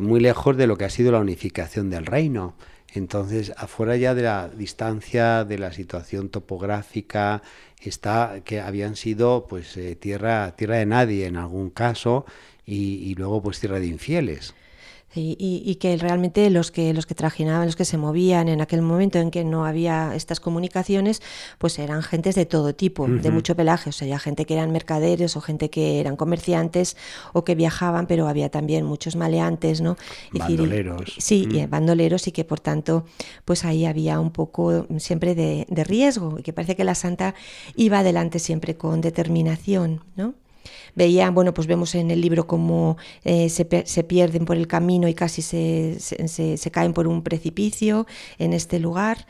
muy 0.02 0.22
lejos 0.22 0.56
de 0.56 0.68
lo 0.68 0.78
que 0.78 0.86
ha 0.86 0.90
sido 0.90 1.12
la 1.12 1.20
unificación 1.20 1.90
del 1.90 2.06
reino 2.06 2.56
Entonces, 2.94 3.52
afuera 3.58 3.98
ya 3.98 4.14
de 4.14 4.22
la 4.22 4.50
distancia, 4.50 5.44
de 5.46 5.58
la 5.58 5.74
situación 5.74 6.30
topográfica, 6.30 7.42
está 7.82 8.42
que 8.46 8.62
habían 8.62 8.96
sido 8.96 9.48
pues 9.50 9.78
tierra, 10.00 10.56
tierra 10.56 10.78
de 10.78 10.86
nadie 10.86 11.26
en 11.26 11.36
algún 11.36 11.70
caso 11.72 12.26
y, 12.66 12.96
y 13.10 13.16
luego 13.16 13.42
pues 13.42 13.60
tierra 13.60 13.80
de 13.80 13.88
infieles. 13.88 14.54
Y, 15.16 15.76
que 15.76 15.96
realmente 15.98 16.50
los 16.50 16.72
que 16.72 16.92
los 16.94 17.06
que 17.06 17.14
trajinaban, 17.14 17.68
los 17.68 17.76
que 17.76 17.86
se 17.86 17.98
movían 17.98 18.48
en 18.48 18.62
aquel 18.62 18.82
momento 18.82 19.20
en 19.20 19.30
que 19.30 19.44
no 19.44 19.66
había 19.66 20.16
estas 20.16 20.40
comunicaciones, 20.40 21.22
pues 21.60 21.78
eran 21.78 22.02
gentes 22.02 22.34
de 22.34 22.48
todo 22.48 22.74
tipo, 22.74 23.08
de 23.08 23.30
mucho 23.30 23.56
pelaje, 23.56 23.90
o 23.90 23.94
sea, 23.94 24.18
gente 24.18 24.46
que 24.46 24.56
eran 24.56 24.72
mercaderes 24.72 25.38
o 25.38 25.42
gente 25.42 25.70
que 25.70 26.00
eran 26.00 26.16
comerciantes 26.16 26.98
o 27.32 27.44
que 27.44 27.54
viajaban, 27.54 28.08
pero 28.08 28.28
había 28.28 28.50
también 28.50 28.86
muchos 28.86 29.16
maleantes, 29.16 29.82
¿no? 29.82 29.98
bandoleros. 30.32 31.16
sí, 31.20 31.48
y 31.52 31.66
bandoleros 31.68 32.28
y 32.28 32.32
que 32.32 32.44
por 32.44 32.60
tanto, 32.60 33.06
pues 33.46 33.66
ahí 33.66 33.86
había 33.86 34.20
un 34.20 34.32
poco 34.32 34.88
siempre 34.98 35.36
de, 35.36 35.68
de 35.70 35.84
riesgo 35.84 36.40
y 36.40 36.44
que 36.44 36.54
parece 36.54 36.76
que 36.76 36.84
la 36.84 36.96
santa 36.96 37.36
iba 37.76 38.00
adelante 38.00 38.40
siempre 38.40 38.78
con 38.78 39.02
determinación, 39.02 40.02
¿no? 40.16 40.34
Veían, 40.96 41.34
bueno, 41.34 41.54
pues 41.54 41.68
vemos 41.68 41.96
en 41.96 42.12
el 42.12 42.22
libro 42.22 42.48
cómo 42.48 42.98
eh, 43.24 43.50
se, 43.50 43.68
se, 43.86 44.04
pierden 44.04 44.46
por 44.46 44.58
el 44.58 44.68
camino 44.68 45.08
y 45.08 45.14
casi 45.14 45.42
se, 45.42 45.98
se, 46.00 46.58
se, 46.58 46.72
caen 46.72 46.94
por 46.94 47.08
un 47.08 47.24
precipicio 47.24 48.06
en 48.38 48.54
este 48.54 48.80
lugar 48.80 49.26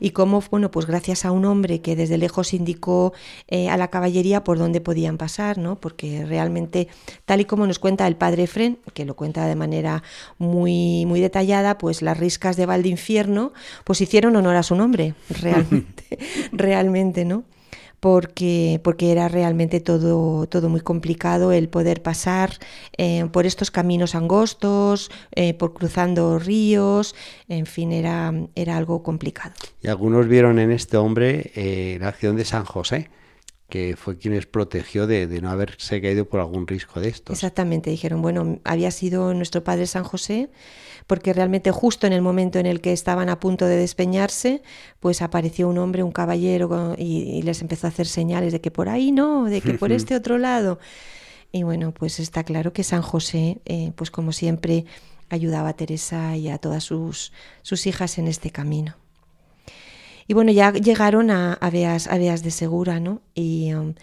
y 0.00 0.10
cómo, 0.10 0.42
bueno, 0.50 0.70
pues 0.70 0.86
gracias 0.86 1.24
a 1.24 1.30
un 1.30 1.44
hombre 1.44 1.80
que 1.80 1.96
desde 1.96 2.18
lejos 2.18 2.52
indicó 2.52 3.12
eh, 3.48 3.68
a 3.68 3.76
la 3.76 3.88
caballería 3.88 4.44
por 4.44 4.58
dónde 4.58 4.80
podían 4.80 5.18
pasar, 5.18 5.58
¿no? 5.58 5.76
Porque 5.80 6.24
realmente, 6.24 6.88
tal 7.24 7.40
y 7.40 7.44
como 7.44 7.66
nos 7.66 7.78
cuenta 7.78 8.06
el 8.06 8.16
padre 8.16 8.46
Fren, 8.46 8.78
que 8.92 9.04
lo 9.04 9.14
cuenta 9.14 9.46
de 9.46 9.54
manera 9.54 10.02
muy, 10.38 11.06
muy 11.06 11.20
detallada, 11.20 11.78
pues 11.78 12.02
las 12.02 12.18
riscas 12.18 12.56
de 12.56 12.66
Valdinfierno, 12.66 13.52
pues 13.84 14.00
hicieron 14.00 14.36
honor 14.36 14.56
a 14.56 14.62
su 14.62 14.74
nombre, 14.74 15.14
realmente, 15.30 16.18
realmente, 16.52 17.24
¿no? 17.24 17.44
Porque, 18.04 18.82
porque 18.84 19.12
era 19.12 19.28
realmente 19.28 19.80
todo, 19.80 20.46
todo 20.46 20.68
muy 20.68 20.82
complicado 20.82 21.52
el 21.52 21.70
poder 21.70 22.02
pasar 22.02 22.50
eh, 22.98 23.24
por 23.32 23.46
estos 23.46 23.70
caminos 23.70 24.14
angostos, 24.14 25.10
eh, 25.34 25.54
por 25.54 25.72
cruzando 25.72 26.38
ríos, 26.38 27.14
en 27.48 27.64
fin, 27.64 27.92
era, 27.92 28.34
era 28.56 28.76
algo 28.76 29.02
complicado. 29.02 29.54
Y 29.80 29.88
algunos 29.88 30.28
vieron 30.28 30.58
en 30.58 30.70
este 30.70 30.98
hombre 30.98 31.50
eh, 31.54 31.96
la 31.98 32.08
acción 32.08 32.36
de 32.36 32.44
San 32.44 32.66
José 32.66 33.08
que 33.68 33.96
fue 33.96 34.18
quien 34.18 34.34
les 34.34 34.46
protegió 34.46 35.06
de, 35.06 35.26
de, 35.26 35.40
no 35.40 35.50
haberse 35.50 36.00
caído 36.00 36.28
por 36.28 36.40
algún 36.40 36.66
riesgo 36.66 37.00
de 37.00 37.08
estos. 37.08 37.34
Exactamente, 37.34 37.90
dijeron, 37.90 38.22
bueno, 38.22 38.60
había 38.64 38.90
sido 38.90 39.34
nuestro 39.34 39.64
padre 39.64 39.86
San 39.86 40.04
José 40.04 40.50
porque 41.06 41.32
realmente 41.32 41.70
justo 41.70 42.06
en 42.06 42.12
el 42.12 42.22
momento 42.22 42.58
en 42.58 42.66
el 42.66 42.80
que 42.80 42.92
estaban 42.92 43.28
a 43.28 43.40
punto 43.40 43.66
de 43.66 43.76
despeñarse, 43.76 44.62
pues 45.00 45.22
apareció 45.22 45.68
un 45.68 45.78
hombre, 45.78 46.02
un 46.02 46.12
caballero, 46.12 46.94
y, 46.96 47.42
les 47.42 47.60
empezó 47.60 47.86
a 47.86 47.90
hacer 47.90 48.06
señales 48.06 48.52
de 48.52 48.60
que 48.60 48.70
por 48.70 48.88
ahí 48.88 49.12
no, 49.12 49.44
de 49.44 49.60
que 49.60 49.74
por 49.74 49.92
este 49.92 50.16
otro 50.16 50.38
lado. 50.38 50.78
Y 51.52 51.62
bueno, 51.62 51.92
pues 51.92 52.20
está 52.20 52.42
claro 52.44 52.72
que 52.72 52.82
San 52.82 53.02
José, 53.02 53.60
eh, 53.66 53.92
pues 53.96 54.10
como 54.10 54.32
siempre, 54.32 54.86
ayudaba 55.28 55.70
a 55.70 55.76
Teresa 55.76 56.36
y 56.36 56.48
a 56.48 56.58
todas 56.58 56.84
sus, 56.84 57.32
sus 57.62 57.86
hijas 57.86 58.18
en 58.18 58.28
este 58.28 58.50
camino. 58.50 58.96
Y 60.26 60.34
bueno, 60.34 60.52
ya 60.52 60.72
llegaron 60.72 61.30
a, 61.30 61.54
a, 61.54 61.70
Beas, 61.70 62.06
a 62.06 62.18
Beas 62.18 62.42
de 62.42 62.50
Segura, 62.50 63.00
¿no? 63.00 63.20
Y 63.34 63.72
um, 63.74 63.94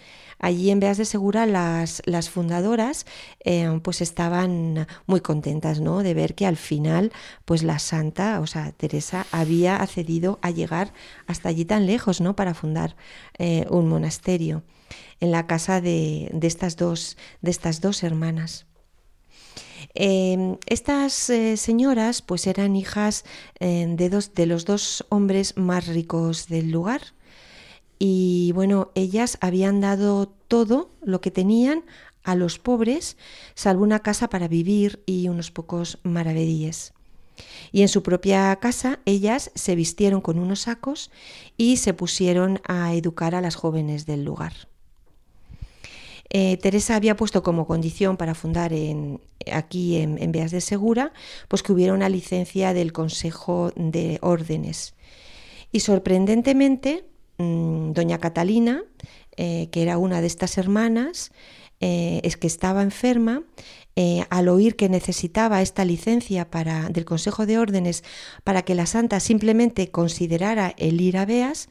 Allí 0.42 0.72
en 0.72 0.80
Beas 0.80 0.98
de 0.98 1.04
Segura 1.04 1.46
las, 1.46 2.02
las 2.04 2.28
fundadoras 2.28 3.06
eh, 3.44 3.78
pues 3.84 4.00
estaban 4.00 4.88
muy 5.06 5.20
contentas 5.20 5.80
¿no? 5.80 6.02
de 6.02 6.14
ver 6.14 6.34
que 6.34 6.46
al 6.46 6.56
final 6.56 7.12
pues 7.44 7.62
la 7.62 7.78
santa, 7.78 8.40
o 8.40 8.48
sea, 8.48 8.72
Teresa 8.72 9.24
había 9.30 9.76
accedido 9.76 10.40
a 10.42 10.50
llegar 10.50 10.92
hasta 11.28 11.48
allí 11.48 11.64
tan 11.64 11.86
lejos 11.86 12.20
¿no? 12.20 12.34
para 12.34 12.54
fundar 12.54 12.96
eh, 13.38 13.66
un 13.70 13.88
monasterio 13.88 14.64
en 15.20 15.30
la 15.30 15.46
casa 15.46 15.80
de, 15.80 16.28
de, 16.34 16.48
estas, 16.48 16.76
dos, 16.76 17.16
de 17.40 17.52
estas 17.52 17.80
dos 17.80 18.02
hermanas. 18.02 18.66
Eh, 19.94 20.56
estas 20.66 21.30
eh, 21.30 21.56
señoras 21.56 22.22
pues 22.22 22.46
eran 22.46 22.76
hijas 22.76 23.24
eh, 23.60 23.86
de, 23.88 24.08
dos, 24.08 24.34
de 24.34 24.46
los 24.46 24.64
dos 24.64 25.04
hombres 25.08 25.56
más 25.56 25.86
ricos 25.86 26.48
del 26.48 26.70
lugar, 26.70 27.02
y 28.04 28.50
bueno, 28.56 28.90
ellas 28.96 29.38
habían 29.40 29.80
dado 29.80 30.26
todo 30.48 30.90
lo 31.02 31.20
que 31.20 31.30
tenían 31.30 31.84
a 32.24 32.34
los 32.34 32.58
pobres, 32.58 33.16
salvo 33.54 33.84
una 33.84 34.00
casa 34.00 34.28
para 34.28 34.48
vivir 34.48 35.04
y 35.06 35.28
unos 35.28 35.52
pocos 35.52 35.98
maravedíes. 36.02 36.94
Y 37.70 37.82
en 37.82 37.88
su 37.88 38.02
propia 38.02 38.54
casa 38.56 38.98
ellas 39.04 39.52
se 39.54 39.76
vistieron 39.76 40.20
con 40.20 40.40
unos 40.40 40.62
sacos 40.62 41.12
y 41.56 41.76
se 41.76 41.94
pusieron 41.94 42.60
a 42.66 42.92
educar 42.94 43.36
a 43.36 43.40
las 43.40 43.54
jóvenes 43.54 44.04
del 44.04 44.24
lugar. 44.24 44.71
Eh, 46.34 46.56
Teresa 46.56 46.96
había 46.96 47.14
puesto 47.14 47.42
como 47.42 47.66
condición 47.66 48.16
para 48.16 48.34
fundar 48.34 48.72
aquí 49.52 49.96
en, 49.98 50.32
Beas 50.32 50.50
de 50.50 50.60
Segura, 50.60 51.12
pues 51.48 51.62
que 51.62 51.72
hubiera 51.72 51.92
una 51.92 52.08
licencia 52.08 52.72
del 52.72 52.92
Consejo 52.92 53.70
de 53.76 54.18
Órdenes. 54.22 54.94
Y 55.72 55.80
sorprendentemente, 55.80 57.04
Mm, 57.42 57.92
doña 57.92 58.18
Catalina, 58.18 58.84
eh, 59.36 59.68
que 59.72 59.82
era 59.82 59.98
una 59.98 60.20
de 60.20 60.26
estas 60.26 60.58
hermanas, 60.58 61.32
eh, 61.80 62.20
es 62.24 62.36
que 62.36 62.46
estaba 62.46 62.82
enferma, 62.82 63.42
al 64.30 64.48
oír 64.48 64.74
que 64.76 64.88
necesitaba 64.88 65.60
esta 65.60 65.84
licencia 65.84 66.50
para, 66.50 66.88
del 66.88 67.04
Consejo 67.04 67.44
de 67.44 67.58
Órdenes 67.58 68.04
para 68.42 68.62
que 68.62 68.74
la 68.74 68.86
santa 68.86 69.20
simplemente 69.20 69.90
considerara 69.90 70.72
el 70.78 70.98
ir 71.02 71.18
a 71.18 71.26
Beas, 71.26 71.68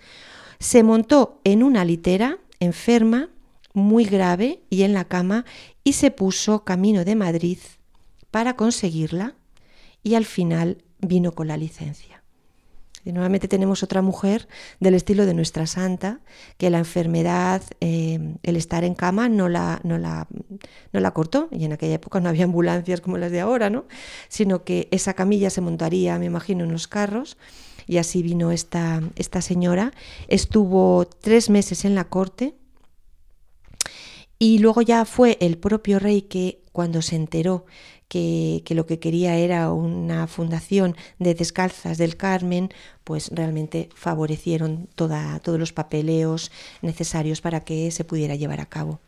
se 0.59 0.83
montó 0.83 1.39
en 1.43 1.63
una 1.63 1.83
litera, 1.83 2.37
enferma, 2.59 3.29
muy 3.73 4.05
grave 4.05 4.61
y 4.69 4.83
en 4.83 4.93
la 4.93 5.05
cama, 5.05 5.45
y 5.83 5.93
se 5.93 6.11
puso 6.11 6.63
camino 6.63 7.05
de 7.05 7.15
Madrid 7.15 7.59
para 8.29 8.55
conseguirla, 8.55 9.35
y 10.03 10.15
al 10.15 10.25
final 10.25 10.83
vino 10.99 11.33
con 11.33 11.47
la 11.47 11.57
licencia. 11.57 12.21
Y 13.03 13.11
nuevamente 13.11 13.47
tenemos 13.47 13.81
otra 13.81 14.01
mujer 14.01 14.47
del 14.79 14.93
estilo 14.93 15.25
de 15.25 15.33
nuestra 15.33 15.65
santa, 15.65 16.19
que 16.57 16.69
la 16.69 16.77
enfermedad, 16.77 17.63
eh, 17.79 18.35
el 18.43 18.55
estar 18.55 18.83
en 18.83 18.93
cama, 18.93 19.27
no 19.27 19.49
la, 19.49 19.79
no, 19.83 19.97
la, 19.97 20.27
no 20.93 20.99
la 20.99 21.11
cortó. 21.11 21.47
Y 21.51 21.65
en 21.65 21.73
aquella 21.73 21.95
época 21.95 22.19
no 22.19 22.29
había 22.29 22.43
ambulancias 22.43 23.01
como 23.01 23.17
las 23.17 23.31
de 23.31 23.41
ahora, 23.41 23.69
¿no? 23.69 23.85
Sino 24.29 24.63
que 24.63 24.87
esa 24.91 25.15
camilla 25.15 25.49
se 25.49 25.61
montaría, 25.61 26.19
me 26.19 26.25
imagino, 26.25 26.63
en 26.63 26.71
los 26.71 26.87
carros. 26.87 27.37
Y 27.87 27.97
así 27.97 28.21
vino 28.21 28.51
esta, 28.51 29.01
esta 29.15 29.41
señora. 29.41 29.93
Estuvo 30.27 31.05
tres 31.05 31.49
meses 31.49 31.85
en 31.85 31.95
la 31.95 32.03
corte. 32.03 32.53
Y 34.41 34.57
luego 34.57 34.81
ya 34.81 35.05
fue 35.05 35.37
el 35.39 35.59
propio 35.59 35.99
rey 35.99 36.23
que 36.23 36.63
cuando 36.71 37.03
se 37.03 37.15
enteró 37.15 37.67
que, 38.07 38.63
lo 38.71 38.87
que 38.87 38.97
quería 38.97 39.35
era 39.35 39.71
una 39.71 40.25
fundación 40.25 40.95
de 41.19 41.35
descalzas 41.35 41.99
del 41.99 42.17
Carmen, 42.17 42.69
pues 43.03 43.29
realmente 43.31 43.89
favorecieron 43.93 44.89
toda, 44.95 45.39
todos 45.41 45.59
los 45.59 45.73
papeleos 45.73 46.51
necesarios 46.81 47.39
para 47.39 47.59
que 47.59 47.91
se 47.91 48.03
pudiera 48.03 48.33
llevar 48.33 48.61
a 48.61 48.65
cabo. 48.65 48.99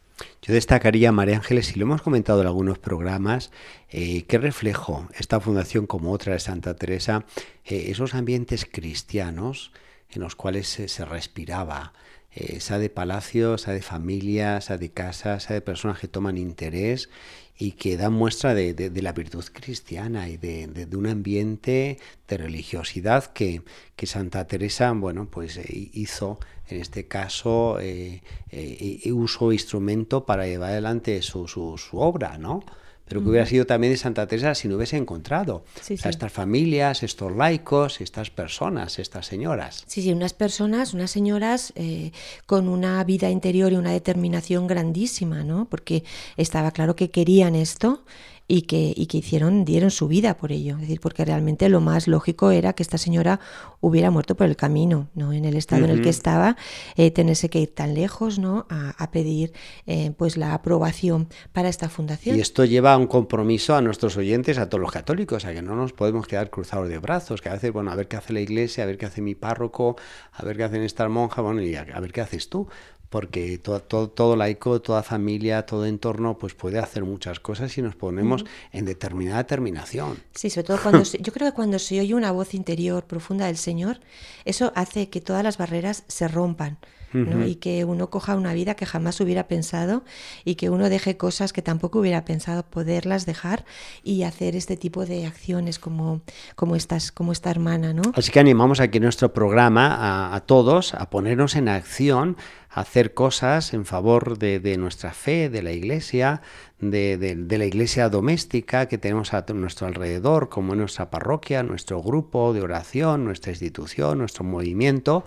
Yo 0.43 0.53
destacaría, 0.53 1.11
María 1.11 1.37
Ángeles, 1.37 1.75
y 1.75 1.79
lo 1.79 1.85
hemos 1.85 2.03
comentado 2.03 2.41
en 2.41 2.45
algunos 2.45 2.77
programas, 2.77 3.49
eh, 3.89 4.25
qué 4.27 4.37
reflejo 4.37 5.07
esta 5.17 5.39
fundación 5.39 5.87
como 5.87 6.11
otra 6.11 6.33
de 6.33 6.39
Santa 6.39 6.75
Teresa, 6.75 7.25
eh, 7.65 7.85
esos 7.87 8.13
ambientes 8.13 8.67
cristianos 8.71 9.71
en 10.15 10.21
los 10.21 10.35
cuales 10.35 10.67
se, 10.67 11.05
respiraba, 11.05 11.93
eh, 12.35 12.55
esa 12.57 12.79
de 12.79 12.89
palacios, 12.89 13.63
esa 13.63 13.73
de 13.73 13.81
familias, 13.81 14.65
esa 14.65 14.77
de 14.77 14.89
casas, 14.91 15.45
esa 15.45 15.53
de 15.53 15.61
personas 15.61 15.99
que 15.99 16.07
toman 16.07 16.37
interés 16.37 17.09
y 17.57 17.73
que 17.73 17.97
dan 17.97 18.13
muestra 18.13 18.53
de, 18.53 18.91
la 19.01 19.13
virtud 19.13 19.45
cristiana 19.53 20.27
y 20.27 20.37
de, 20.37 20.87
un 20.95 21.07
ambiente 21.07 21.99
de 22.27 22.37
religiosidad 22.37 23.25
que, 23.25 23.61
Santa 24.03 24.45
Teresa, 24.47 24.91
bueno, 24.91 25.29
pues 25.31 25.57
eh, 25.57 25.89
hizo 25.93 26.39
en 26.67 26.81
este 26.81 27.07
caso 27.07 27.79
eh, 27.79 28.21
eh, 28.49 29.11
uso 29.13 29.53
instrumento 29.53 30.25
para 30.25 30.45
llevar 30.45 30.71
adelante 30.71 31.21
su, 31.21 31.47
su 31.47 31.97
obra, 31.99 32.37
¿no? 32.37 32.63
Pero 33.05 33.21
que 33.21 33.29
hubiera 33.29 33.45
sido 33.45 33.65
también 33.65 33.93
de 33.93 33.97
Santa 33.97 34.27
Teresa 34.27 34.55
si 34.55 34.67
no 34.67 34.75
hubiese 34.77 34.97
encontrado 34.97 35.63
sí, 35.81 35.97
sí. 35.97 36.07
estas 36.07 36.31
familias, 36.31 37.03
estos 37.03 37.35
laicos, 37.35 38.01
estas 38.01 38.29
personas, 38.29 38.99
estas 38.99 39.25
señoras. 39.25 39.83
Sí, 39.87 40.01
sí, 40.01 40.11
unas 40.11 40.33
personas, 40.33 40.93
unas 40.93 41.11
señoras 41.11 41.73
eh, 41.75 42.11
con 42.45 42.69
una 42.69 43.03
vida 43.03 43.29
interior 43.29 43.73
y 43.73 43.75
una 43.75 43.91
determinación 43.91 44.67
grandísima, 44.67 45.43
¿no? 45.43 45.65
Porque 45.65 46.03
estaba 46.37 46.71
claro 46.71 46.95
que 46.95 47.09
querían 47.09 47.55
esto 47.55 48.03
y 48.47 48.63
que, 48.63 48.93
y 48.95 49.05
que 49.07 49.17
hicieron, 49.19 49.65
dieron 49.65 49.89
su 49.91 50.07
vida 50.07 50.35
por 50.35 50.51
ello. 50.51 50.75
Es 50.75 50.81
decir, 50.81 50.99
porque 50.99 51.23
realmente 51.23 51.69
lo 51.69 51.81
más 51.81 52.07
lógico 52.07 52.51
era 52.51 52.73
que 52.73 52.83
esta 52.83 52.97
señora 52.97 53.39
hubiera 53.79 54.11
muerto 54.11 54.35
por 54.35 54.47
el 54.47 54.55
camino, 54.55 55.07
¿no? 55.15 55.33
En 55.33 55.45
el 55.45 55.55
estado 55.55 55.85
en 55.85 55.91
el 55.91 56.01
que 56.01 56.09
estaba, 56.09 56.57
eh, 56.95 57.11
tenerse 57.11 57.49
que 57.49 57.59
ir 57.59 57.73
tan 57.73 57.93
lejos, 57.93 58.39
¿no? 58.39 58.65
A, 58.69 59.11
pedir 59.11 59.53
eh, 59.85 60.11
pues 60.17 60.37
la 60.37 60.53
aprobación 60.53 61.27
para 61.51 61.69
esta 61.69 61.87
fundación. 61.87 62.35
Y 62.35 62.41
esto 62.41 62.65
lleva 62.65 62.93
a 62.93 62.97
un 62.97 63.05
compromiso 63.05 63.75
a 63.75 63.81
nuestros 63.81 64.17
oyentes, 64.17 64.57
a 64.57 64.69
todos 64.69 64.81
los 64.81 64.91
católicos, 64.91 65.45
a 65.45 65.53
que 65.53 65.61
no 65.61 65.75
nos 65.75 65.93
podemos 65.93 66.25
quedar 66.25 66.49
cruzados 66.49 66.89
de 66.89 66.97
brazos, 66.97 67.41
que 67.41 67.49
a 67.49 67.53
veces, 67.53 67.71
bueno, 67.71 67.91
a 67.91 67.95
ver 67.95 68.07
qué 68.07 68.15
hace 68.17 68.33
la 68.33 68.39
iglesia, 68.39 68.85
a 68.85 68.87
ver 68.87 68.97
qué 68.97 69.05
hace 69.05 69.21
mi 69.21 69.35
párroco, 69.35 69.97
a 70.31 70.43
ver 70.43 70.57
qué 70.57 70.63
hacen 70.63 70.81
estas 70.81 71.09
monjas, 71.09 71.43
bueno, 71.43 71.61
y 71.61 71.75
a 71.75 71.83
ver 71.83 72.11
qué 72.11 72.21
haces 72.21 72.49
tú 72.49 72.67
porque 73.13 73.59
todo, 73.59 73.79
todo, 73.79 74.09
todo, 74.09 74.35
laico, 74.35 74.81
toda 74.81 75.03
familia, 75.03 75.67
todo 75.67 75.85
entorno, 75.85 76.35
pues 76.39 76.55
puede 76.55 76.79
hacer 76.79 77.03
muchas 77.03 77.39
cosas 77.39 77.71
si 77.71 77.79
nos 77.79 77.95
ponemos 77.95 78.43
en 78.71 78.85
determinada 78.85 79.43
terminación. 79.43 80.17
Sí, 80.33 80.49
sobre 80.49 80.65
todo 80.65 80.79
cuando 80.81 81.03
yo 81.19 81.31
creo 81.31 81.51
que 81.51 81.55
cuando 81.55 81.77
se 81.77 81.99
oye 81.99 82.15
una 82.15 82.31
voz 82.31 82.55
interior 82.55 83.03
profunda 83.03 83.45
del 83.45 83.57
Señor, 83.57 83.99
eso 84.45 84.71
hace 84.73 85.09
que 85.09 85.21
todas 85.21 85.43
las 85.43 85.59
barreras 85.59 86.05
se 86.07 86.27
rompan 86.27 86.79
y 87.13 87.55
que 87.55 87.85
uno 87.85 88.09
coja 88.09 88.35
una 88.35 88.53
vida 88.53 88.75
que 88.75 88.85
jamás 88.85 89.19
hubiera 89.21 89.47
pensado 89.47 90.03
y 90.45 90.55
que 90.55 90.69
uno 90.69 90.89
deje 90.89 91.17
cosas 91.17 91.53
que 91.53 91.61
tampoco 91.61 91.99
hubiera 91.99 92.25
pensado 92.25 92.63
poderlas 92.63 93.25
dejar 93.25 93.65
y 94.03 94.23
hacer 94.23 94.55
este 94.55 94.77
tipo 94.77 95.05
de 95.05 95.25
acciones 95.25 95.79
como, 95.79 96.21
como, 96.55 96.75
estas, 96.75 97.11
como 97.11 97.31
esta 97.31 97.51
hermana. 97.51 97.93
¿no? 97.93 98.03
Así 98.15 98.31
que 98.31 98.39
animamos 98.39 98.79
aquí 98.79 98.99
nuestro 98.99 99.33
programa 99.33 100.33
a, 100.35 100.39
todos 100.41 100.93
a 100.93 101.09
ponernos 101.09 101.55
en 101.55 101.69
acción 101.69 102.37
a 102.69 102.81
hacer 102.81 103.13
cosas 103.13 103.73
en 103.73 103.85
favor 103.85 104.37
de, 104.39 104.77
nuestra 104.77 105.13
fe, 105.13 105.49
de 105.49 105.61
la 105.61 105.71
iglesia, 105.71 106.41
de, 106.79 107.17
de, 107.17 107.57
la 107.57 107.65
iglesia 107.65 108.09
doméstica 108.09 108.87
que 108.87 108.97
tenemos 108.97 109.33
a 109.33 109.45
nuestro 109.53 109.85
alrededor, 109.85 110.49
como 110.49 110.73
nuestra 110.73 111.11
parroquia, 111.11 111.61
nuestro 111.61 112.01
grupo 112.01 112.51
de 112.51 112.61
oración, 112.61 113.25
nuestra 113.25 113.51
institución, 113.51 114.17
nuestro 114.17 114.43
movimiento, 114.43 115.23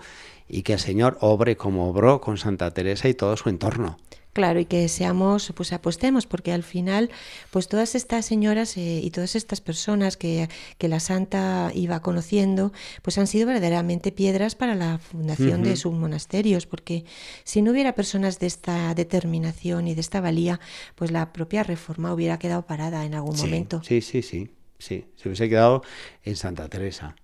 y 0.47 0.63
que 0.63 0.73
el 0.73 0.79
Señor 0.79 1.17
obre 1.21 1.57
como 1.57 1.89
obró 1.89 2.21
con 2.21 2.37
Santa 2.37 2.71
Teresa 2.71 3.09
y 3.09 3.13
todo 3.13 3.37
su 3.37 3.49
entorno. 3.49 3.97
Claro, 4.37 4.59
y 4.59 4.65
que 4.65 4.87
seamos, 4.87 5.51
pues 5.55 5.73
apostemos, 5.73 6.27
porque 6.27 6.51
al 6.51 6.61
final, 6.61 7.09
pues 7.49 7.67
todas 7.67 7.95
estas 7.95 8.23
señoras 8.23 8.77
eh, 8.77 9.01
y 9.03 9.09
todas 9.09 9.35
estas 9.35 9.61
personas 9.61 10.15
que, 10.15 10.47
que, 10.77 10.87
la 10.87 10.99
santa 10.99 11.71
iba 11.73 12.03
conociendo, 12.03 12.71
pues 13.01 13.17
han 13.17 13.25
sido 13.25 13.47
verdaderamente 13.47 14.11
piedras 14.11 14.53
para 14.53 14.75
la 14.75 14.99
fundación 14.99 15.63
de 15.63 15.75
sus 15.75 15.91
monasterios, 15.91 16.67
porque 16.67 17.03
si 17.45 17.63
no 17.63 17.71
hubiera 17.71 17.95
personas 17.95 18.37
de 18.37 18.45
esta 18.45 18.93
determinación 18.93 19.87
y 19.87 19.95
de 19.95 20.01
esta 20.01 20.21
valía, 20.21 20.59
pues 20.93 21.09
la 21.09 21.33
propia 21.33 21.63
reforma 21.63 22.13
hubiera 22.13 22.37
quedado 22.37 22.61
parada 22.67 23.05
en 23.05 23.15
algún 23.15 23.37
momento. 23.37 23.81
Sí, 23.83 24.01
sí, 24.01 24.21
sí, 24.21 24.51
sí, 24.77 25.05
se 25.15 25.29
hubiese 25.29 25.49
quedado 25.49 25.81
en 26.23 26.35
Santa 26.35 26.67
Teresa. 26.69 27.15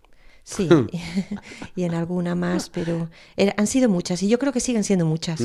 Sí, 0.43 0.67
y 1.75 1.83
en 1.83 1.93
alguna 1.93 2.35
más, 2.35 2.69
pero 2.69 3.09
han 3.55 3.67
sido 3.67 3.89
muchas 3.89 4.21
y 4.23 4.27
yo 4.27 4.39
creo 4.39 4.51
que 4.51 4.59
siguen 4.59 4.83
siendo 4.83 5.05
muchas. 5.05 5.41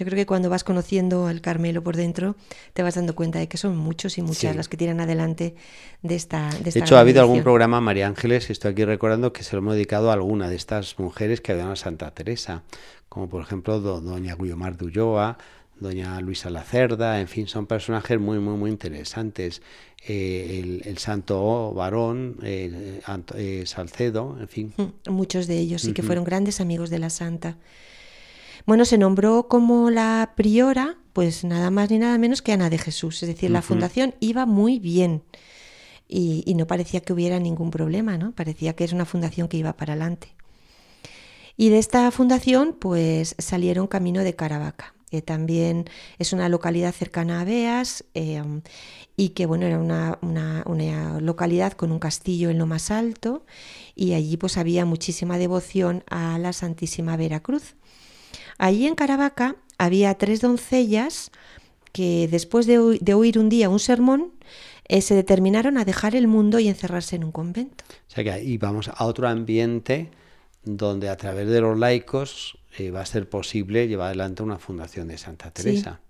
Yo 0.00 0.06
creo 0.06 0.16
que 0.16 0.24
cuando 0.24 0.48
vas 0.48 0.64
conociendo 0.64 1.26
al 1.26 1.42
Carmelo 1.42 1.82
por 1.82 1.94
dentro, 1.94 2.34
te 2.72 2.82
vas 2.82 2.94
dando 2.94 3.14
cuenta 3.14 3.38
de 3.38 3.48
que 3.48 3.58
son 3.58 3.76
muchos 3.76 4.16
y 4.16 4.22
muchas 4.22 4.56
las 4.56 4.66
que 4.66 4.78
tiran 4.78 4.98
adelante 4.98 5.56
de 6.00 6.14
esta. 6.14 6.48
De, 6.64 6.70
hecho, 6.74 6.96
ha 6.96 7.00
habido 7.00 7.20
algún 7.20 7.42
programa, 7.42 7.82
María 7.82 8.06
Ángeles, 8.06 8.48
estoy 8.48 8.72
aquí 8.72 8.86
recordando 8.86 9.34
que 9.34 9.42
se 9.42 9.56
lo 9.56 9.58
hemos 9.58 9.74
dedicado 9.74 10.10
a 10.10 10.14
alguna 10.14 10.48
de 10.48 10.56
estas 10.56 10.98
mujeres 10.98 11.42
que 11.42 11.52
habían 11.52 11.68
a 11.68 11.76
Santa 11.76 12.10
Teresa, 12.12 12.62
como 13.10 13.28
por 13.28 13.42
ejemplo 13.42 13.78
doña 13.78 14.36
Guiomar 14.36 14.78
de 14.78 14.86
Ulloa, 14.86 15.36
doña 15.80 16.20
Luisa 16.20 16.50
Lacerda, 16.50 17.20
en 17.20 17.28
fin, 17.28 17.46
son 17.48 17.66
personajes 17.66 18.20
muy, 18.20 18.38
muy, 18.38 18.56
muy 18.56 18.70
interesantes. 18.70 19.62
Eh, 20.06 20.80
el, 20.84 20.98
santo 20.98 21.72
varón, 21.74 22.38
eh, 22.42 23.00
Salcedo, 23.66 24.36
en 24.40 24.48
fin. 24.48 24.74
Mm, 24.76 25.10
muchos 25.10 25.46
de 25.46 25.58
ellos 25.58 25.82
sí 25.82 25.92
que 25.92 26.02
fueron 26.02 26.24
grandes 26.24 26.60
amigos 26.60 26.88
de 26.90 26.98
la 26.98 27.10
santa. 27.10 27.58
Bueno, 28.66 28.84
se 28.84 28.98
nombró 28.98 29.48
como 29.48 29.90
la 29.90 30.32
priora, 30.36 30.98
pues 31.12 31.44
nada 31.44 31.70
más 31.70 31.90
ni 31.90 31.98
nada 31.98 32.16
menos 32.18 32.42
que 32.42 32.52
Ana 32.52 32.70
de 32.70 32.78
Jesús, 32.78 33.22
es 33.22 33.28
decir, 33.28 33.50
la 33.50 33.62
fundación 33.62 34.14
iba 34.20 34.46
muy 34.46 34.78
bien 34.78 35.22
y, 36.08 36.42
y, 36.46 36.54
no 36.54 36.66
parecía 36.66 37.00
que 37.00 37.12
hubiera 37.12 37.38
ningún 37.38 37.70
problema, 37.70 38.18
¿no? 38.18 38.32
Parecía 38.32 38.74
que 38.74 38.84
es 38.84 38.92
una 38.92 39.06
fundación 39.06 39.48
que 39.48 39.56
iba 39.56 39.76
para 39.76 39.94
adelante. 39.94 40.34
Y 41.56 41.68
de 41.68 41.78
esta 41.78 42.10
fundación, 42.10 42.76
pues 42.78 43.34
salieron 43.38 43.86
camino 43.86 44.22
de 44.24 44.34
Caravaca 44.34 44.94
que 45.10 45.22
también 45.22 45.86
es 46.18 46.32
una 46.32 46.48
localidad 46.48 46.92
cercana 46.92 47.40
a 47.40 47.44
Beas 47.44 48.04
eh, 48.14 48.42
y 49.16 49.30
que 49.30 49.46
bueno, 49.46 49.66
era 49.66 49.78
una, 49.78 51.20
localidad 51.20 51.72
con 51.72 51.90
un 51.90 51.98
castillo 51.98 52.48
en 52.48 52.58
lo 52.58 52.66
más 52.66 52.90
alto 52.90 53.44
y 53.96 54.14
allí 54.14 54.36
pues 54.36 54.56
había 54.56 54.84
muchísima 54.84 55.36
devoción 55.36 56.04
a 56.08 56.38
la 56.38 56.52
Santísima 56.52 57.16
Veracruz. 57.16 57.74
Allí 58.56 58.86
en 58.86 58.94
Caravaca 58.94 59.56
había 59.78 60.14
tres 60.14 60.40
doncellas 60.40 61.32
que 61.92 62.28
después 62.30 62.66
de, 62.66 62.78
oír 62.78 63.38
un 63.38 63.48
día 63.48 63.68
un 63.68 63.80
sermón 63.80 64.32
eh, 64.86 65.02
se 65.02 65.14
determinaron 65.14 65.76
a 65.76 65.84
dejar 65.84 66.14
el 66.14 66.28
mundo 66.28 66.60
y 66.60 66.68
encerrarse 66.68 67.16
en 67.16 67.24
un 67.24 67.32
convento. 67.32 67.84
O 68.08 68.10
sea 68.14 68.22
que 68.22 68.30
ahí 68.30 68.58
vamos 68.58 68.88
a 68.88 69.04
otro 69.04 69.28
ambiente 69.28 70.10
donde 70.62 71.08
a 71.08 71.16
través 71.16 71.48
de 71.48 71.60
los 71.60 71.78
laicos 71.78 72.59
eh, 72.78 72.90
va 72.90 73.00
a 73.00 73.06
ser 73.06 73.28
posible 73.28 73.88
llevar 73.88 74.08
adelante 74.08 74.42
una 74.42 74.58
fundación 74.58 75.08
de 75.08 75.18
Santa 75.18 75.50
Teresa. 75.50 76.00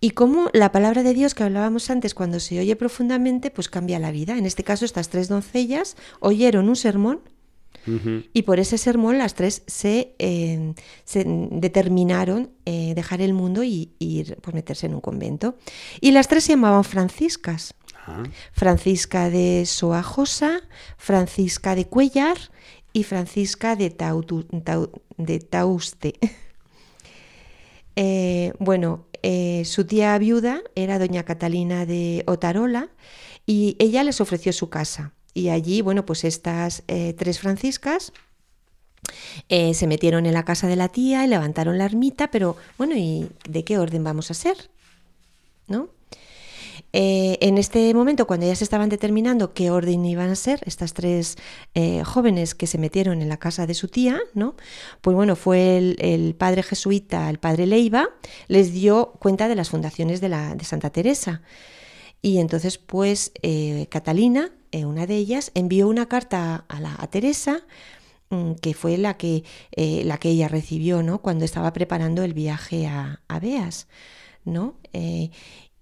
Y 0.00 0.10
cómo 0.10 0.50
la 0.52 0.70
palabra 0.70 1.02
de 1.02 1.12
Dios 1.12 1.34
que 1.34 1.42
hablábamos 1.42 1.90
antes, 1.90 2.14
cuando 2.14 2.38
se 2.38 2.60
oye 2.60 2.76
profundamente, 2.76 3.50
pues 3.50 3.68
cambia 3.68 3.98
la 3.98 4.12
vida. 4.12 4.38
En 4.38 4.46
este 4.46 4.62
caso, 4.62 4.84
estas 4.84 5.08
tres 5.08 5.28
doncellas 5.28 5.96
oyeron 6.20 6.68
un 6.68 6.76
sermón 6.76 7.20
y 8.34 8.42
por 8.42 8.60
ese 8.60 8.76
sermón 8.76 9.18
las 9.18 9.34
tres 9.34 9.62
se, 9.66 10.14
eh, 10.18 10.74
determinaron 11.14 12.50
eh, 12.66 12.92
dejar 12.94 13.22
el 13.22 13.32
mundo 13.32 13.64
y, 13.64 13.92
ir, 13.98 14.36
pues 14.42 14.54
meterse 14.54 14.86
en 14.86 14.94
un 14.94 15.00
convento. 15.00 15.56
Y 16.00 16.10
las 16.10 16.28
tres 16.28 16.44
se 16.44 16.52
llamaban 16.52 16.84
franciscas. 16.84 17.74
Ah. 18.06 18.22
Francisca 18.52 19.30
de 19.30 19.64
Soajosa, 19.66 20.60
Francisca 20.96 21.74
de 21.74 21.86
Cuellar 21.86 22.36
y 22.92 23.04
Francisca 23.04 23.76
de, 23.76 23.94
de 25.16 25.40
Tauste. 25.40 26.14
Eh, 28.00 28.52
bueno, 28.60 29.08
eh, 29.24 29.64
su 29.64 29.84
tía 29.84 30.16
viuda 30.18 30.62
era 30.76 31.00
doña 31.00 31.24
Catalina 31.24 31.84
de 31.84 32.22
Otarola 32.28 32.90
y 33.44 33.74
ella 33.80 34.04
les 34.04 34.20
ofreció 34.20 34.52
su 34.52 34.70
casa. 34.70 35.14
Y 35.34 35.48
allí, 35.48 35.82
bueno, 35.82 36.06
pues 36.06 36.22
estas 36.22 36.84
eh, 36.86 37.12
tres 37.18 37.40
franciscas 37.40 38.12
se 39.48 39.86
metieron 39.88 40.26
en 40.26 40.32
la 40.32 40.44
casa 40.44 40.68
de 40.68 40.76
la 40.76 40.90
tía 40.90 41.24
y 41.24 41.26
levantaron 41.26 41.76
la 41.76 41.86
ermita, 41.86 42.30
pero 42.30 42.56
bueno, 42.76 42.94
¿y 42.96 43.28
de 43.48 43.64
qué 43.64 43.78
orden 43.78 44.04
vamos 44.04 44.30
a 44.30 44.34
ser? 44.34 44.70
¿No? 45.66 45.88
Eh, 46.92 47.36
en 47.42 47.58
este 47.58 47.92
momento, 47.92 48.26
cuando 48.26 48.46
ya 48.46 48.56
se 48.56 48.64
estaban 48.64 48.88
determinando 48.88 49.52
qué 49.52 49.70
orden 49.70 50.04
iban 50.06 50.30
a 50.30 50.34
ser 50.34 50.60
estas 50.64 50.94
tres 50.94 51.36
eh, 51.74 52.02
jóvenes 52.04 52.54
que 52.54 52.66
se 52.66 52.78
metieron 52.78 53.20
en 53.20 53.28
la 53.28 53.36
casa 53.36 53.66
de 53.66 53.74
su 53.74 53.88
tía, 53.88 54.18
¿no? 54.34 54.56
Pues 55.02 55.14
bueno, 55.14 55.36
fue 55.36 55.76
el, 55.76 56.34
padre 56.36 56.62
jesuita, 56.62 57.28
el 57.28 57.38
padre 57.38 57.66
Leiva, 57.66 58.08
les 58.48 58.72
dio 58.72 59.12
cuenta 59.20 59.48
de 59.48 59.54
las 59.54 59.68
fundaciones 59.70 60.20
de, 60.20 60.30
la, 60.30 60.54
de 60.54 60.64
Santa 60.64 60.90
Teresa. 60.90 61.42
Y 62.22 62.38
entonces, 62.38 62.78
pues, 62.78 63.32
eh, 63.42 63.86
Catalina, 63.90 64.50
una 64.72 65.06
de 65.06 65.16
ellas, 65.16 65.50
envió 65.54 65.88
una 65.88 66.08
carta 66.08 66.64
a, 66.68 66.80
la, 66.80 66.96
Teresa 67.10 67.64
mm, 68.30 68.54
que 68.54 68.74
fue 68.74 68.96
la 68.98 69.16
que, 69.16 69.44
la 69.76 70.18
que 70.18 70.30
ella 70.30 70.48
recibió 70.48 71.02
¿no? 71.02 71.20
cuando 71.20 71.44
estaba 71.44 71.72
preparando 71.72 72.22
el 72.22 72.34
viaje 72.34 72.86
a, 72.86 73.20
a 73.28 73.40
Beas. 73.40 73.88
¿no? 74.44 74.76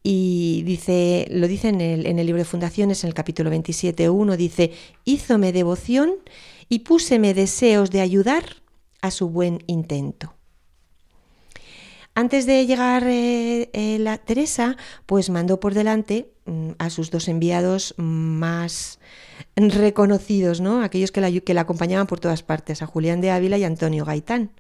Y 0.09 0.63
dice, 0.63 1.27
lo 1.33 1.49
dice 1.49 1.67
en 1.67 1.81
el, 1.81 2.27
libro 2.27 2.39
de 2.39 2.45
Fundaciones, 2.45 3.03
en 3.03 3.09
el 3.09 3.15
capítulo 3.15 3.51
27.1, 3.51 4.37
dice, 4.37 4.71
hízome 5.05 5.51
devoción 5.51 6.13
y 6.69 6.79
púseme 6.79 7.35
deseos 7.35 7.91
de 7.91 8.03
ayudar 8.03 8.45
a 9.03 9.11
su 9.11 9.29
buen 9.31 9.65
intento. 9.67 10.33
Antes 12.15 12.47
de 12.47 12.67
llegar 12.67 13.03
eh, 13.05 13.69
eh, 13.73 13.99
la 13.99 14.19
Teresa, 14.19 14.77
pues 15.07 15.29
mandó 15.29 15.59
por 15.59 15.75
delante 15.75 16.31
mm, 16.45 16.71
a 16.79 16.89
sus 16.89 17.11
dos 17.11 17.27
enviados 17.27 17.93
más 17.97 19.01
reconocidos, 19.57 20.61
¿no? 20.61 20.83
Aquellos 20.85 21.11
que 21.11 21.21
la, 21.21 21.33
que 21.33 21.53
la 21.53 21.63
acompañaban 21.63 22.07
por 22.07 22.21
todas 22.21 22.45
partes, 22.45 22.81
a 22.81 22.87
Julián 22.87 23.21
de 23.21 23.33
Ávila 23.33 23.59
y 23.59 23.65
Antonio 23.65 24.05
Gaitán. 24.05 24.53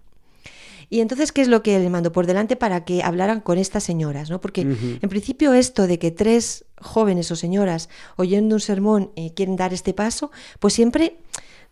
Y 0.88 1.00
entonces, 1.00 1.32
¿qué 1.32 1.42
es 1.42 1.48
lo 1.48 1.62
que 1.62 1.78
le 1.78 1.90
mandó 1.90 2.12
por 2.12 2.26
delante 2.26 2.56
para 2.56 2.84
que 2.84 3.02
hablaran 3.02 3.40
con 3.40 3.58
estas 3.58 3.84
señoras? 3.84 4.30
¿no? 4.30 4.40
Porque 4.40 4.60
en 4.62 5.08
principio 5.08 5.52
esto 5.52 5.86
de 5.86 5.98
que 5.98 6.10
tres 6.10 6.64
jóvenes 6.80 7.30
o 7.30 7.36
señoras 7.36 7.88
oyendo 8.16 8.54
un 8.54 8.60
sermón 8.60 9.10
eh, 9.16 9.32
quieren 9.34 9.56
dar 9.56 9.72
este 9.72 9.94
paso, 9.94 10.30
pues 10.60 10.74
siempre 10.74 11.16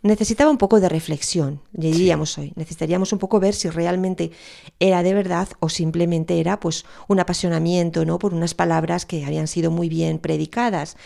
necesitaba 0.04 0.50
un 0.50 0.58
poco 0.58 0.80
de 0.80 0.88
reflexión, 0.88 1.62
diríamos 1.72 2.36
hoy. 2.36 2.52
Necesitaríamos 2.56 3.12
un 3.12 3.18
poco 3.18 3.40
ver 3.40 3.54
si 3.54 3.70
realmente 3.70 4.32
era 4.78 5.02
de 5.02 5.14
verdad 5.14 5.48
o 5.60 5.70
simplemente 5.70 6.40
era 6.40 6.60
pues 6.60 6.84
un 7.08 7.20
apasionamiento, 7.20 8.04
¿no? 8.04 8.18
Por 8.18 8.34
unas 8.34 8.54
palabras 8.54 9.06
que 9.06 9.24
habían 9.24 9.46
sido 9.46 9.70
muy 9.70 9.88
bien 9.88 10.18
predicadas. 10.18 10.96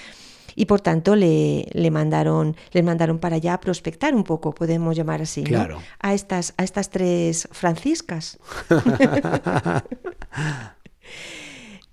Y 0.60 0.66
por 0.66 0.80
tanto 0.80 1.14
le, 1.14 1.68
le 1.72 1.90
mandaron, 1.92 2.56
le 2.72 2.82
mandaron 2.82 3.20
para 3.20 3.36
allá 3.36 3.54
a 3.54 3.60
prospectar 3.60 4.12
un 4.12 4.24
poco, 4.24 4.52
podemos 4.52 4.96
llamar 4.96 5.22
así, 5.22 5.44
Claro. 5.44 5.78
a, 6.00 6.14
estas, 6.14 6.52
a 6.56 6.64
estas 6.64 6.90
tres 6.90 7.48
franciscas. 7.52 8.38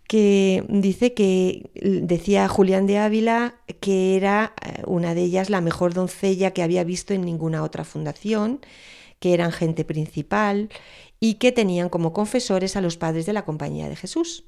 que 0.08 0.66
dice 0.68 1.14
que 1.14 1.70
decía 1.76 2.48
Julián 2.48 2.88
de 2.88 2.98
Ávila 2.98 3.54
que 3.82 4.16
era 4.16 4.54
eh, 4.64 4.82
una 4.88 5.14
de 5.14 5.22
ellas 5.22 5.52
la 5.52 5.62
mejor 5.62 5.94
doncella 5.94 6.50
que 6.52 6.64
había 6.64 6.84
visto 6.84 7.14
en 7.14 7.22
ninguna 7.22 7.62
otra 7.62 7.84
fundación, 7.84 8.62
que 9.20 9.36
eran 9.36 9.52
gente 9.52 9.86
principal 9.86 10.70
y 11.20 11.36
que 11.36 11.52
tenían 11.52 11.90
como 11.90 12.14
confesores 12.14 12.76
a 12.76 12.82
los 12.82 12.98
padres 12.98 13.28
de 13.28 13.34
la 13.34 13.46
Compañía 13.46 13.90
de 13.90 13.96
Jesús. 13.96 14.46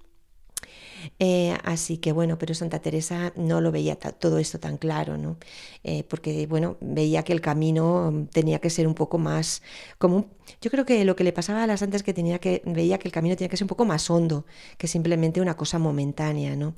Eh, 1.20 1.58
así 1.64 1.98
que 1.98 2.12
bueno, 2.12 2.38
pero 2.38 2.54
Santa 2.54 2.80
Teresa 2.80 3.34
no 3.36 3.62
lo 3.62 3.72
veía 3.72 3.96
todo 3.96 4.40
esto 4.40 4.60
tan 4.60 4.78
claro, 4.78 5.18
¿no? 5.18 5.38
Eh, 5.84 6.04
porque 6.04 6.48
bueno, 6.48 6.78
veía 6.82 7.24
que 7.24 7.34
el 7.34 7.42
camino 7.42 8.28
tenía 8.32 8.60
que 8.60 8.70
ser 8.70 8.88
un 8.88 8.94
poco 8.96 9.18
más 9.18 9.62
como 9.98 10.28
yo 10.62 10.72
creo 10.72 10.86
que 10.86 11.04
lo 11.06 11.16
que 11.16 11.24
le 11.24 11.34
pasaba 11.34 11.64
a 11.64 11.68
las 11.68 11.82
santas 11.82 12.00
es 12.00 12.04
que 12.04 12.14
tenía 12.14 12.40
que 12.40 12.62
veía 12.66 12.98
que 13.00 13.08
el 13.08 13.12
camino 13.12 13.36
tenía 13.36 13.50
que 13.50 13.58
ser 13.58 13.66
un 13.66 13.70
poco 13.70 13.86
más 13.86 14.10
hondo 14.10 14.46
que 14.78 14.88
simplemente 14.88 15.42
una 15.42 15.58
cosa 15.58 15.80
momentánea, 15.80 16.56
¿no? 16.56 16.76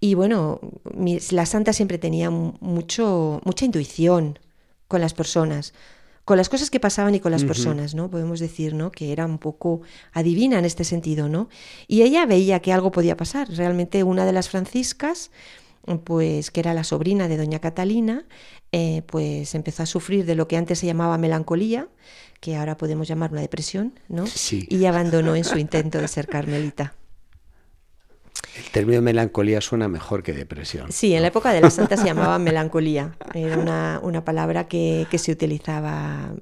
Y 0.00 0.14
bueno, 0.14 0.60
la 1.30 1.46
santa 1.46 1.72
siempre 1.72 1.98
tenía 1.98 2.30
mucho 2.30 3.40
mucha 3.44 3.64
intuición 3.64 4.38
con 4.88 5.00
las 5.00 5.14
personas 5.14 5.74
con 6.26 6.36
las 6.36 6.48
cosas 6.48 6.70
que 6.70 6.80
pasaban 6.80 7.14
y 7.14 7.20
con 7.20 7.30
las 7.30 7.44
personas, 7.44 7.94
¿no? 7.94 8.10
Podemos 8.10 8.40
decir, 8.40 8.74
¿no? 8.74 8.90
Que 8.90 9.12
era 9.12 9.24
un 9.24 9.38
poco 9.38 9.82
adivina 10.12 10.58
en 10.58 10.64
este 10.64 10.82
sentido, 10.82 11.28
¿no? 11.28 11.48
Y 11.86 12.02
ella 12.02 12.26
veía 12.26 12.58
que 12.58 12.72
algo 12.72 12.90
podía 12.90 13.16
pasar. 13.16 13.48
Realmente 13.48 14.02
una 14.02 14.26
de 14.26 14.32
las 14.32 14.48
franciscas, 14.48 15.30
pues 16.02 16.50
que 16.50 16.58
era 16.58 16.74
la 16.74 16.82
sobrina 16.82 17.28
de 17.28 17.36
doña 17.36 17.60
Catalina, 17.60 18.26
eh, 18.72 19.02
pues 19.06 19.54
empezó 19.54 19.84
a 19.84 19.86
sufrir 19.86 20.26
de 20.26 20.34
lo 20.34 20.48
que 20.48 20.56
antes 20.56 20.80
se 20.80 20.86
llamaba 20.86 21.16
melancolía, 21.16 21.86
que 22.40 22.56
ahora 22.56 22.76
podemos 22.76 23.06
llamar 23.06 23.30
una 23.30 23.40
depresión, 23.40 23.94
¿no? 24.08 24.26
Sí. 24.26 24.66
Y 24.68 24.84
abandonó 24.86 25.36
en 25.36 25.44
su 25.44 25.58
intento 25.58 26.00
de 26.00 26.08
ser 26.08 26.26
carmelita. 26.26 26.96
El 28.56 28.70
término 28.70 29.02
melancolía 29.02 29.60
suena 29.60 29.88
mejor 29.88 30.22
que 30.22 30.32
depresión. 30.32 30.90
Sí, 30.92 31.14
en 31.14 31.22
la 31.22 31.28
época 31.28 31.52
de 31.52 31.60
la 31.60 31.70
santa 31.70 31.96
se 31.96 32.04
llamaba 32.04 32.38
melancolía. 32.40 33.16
Era 33.34 33.58
una, 34.02 34.24
palabra 34.24 34.66
que, 34.68 35.06
se 35.18 35.32
utilizaba. 35.32 36.34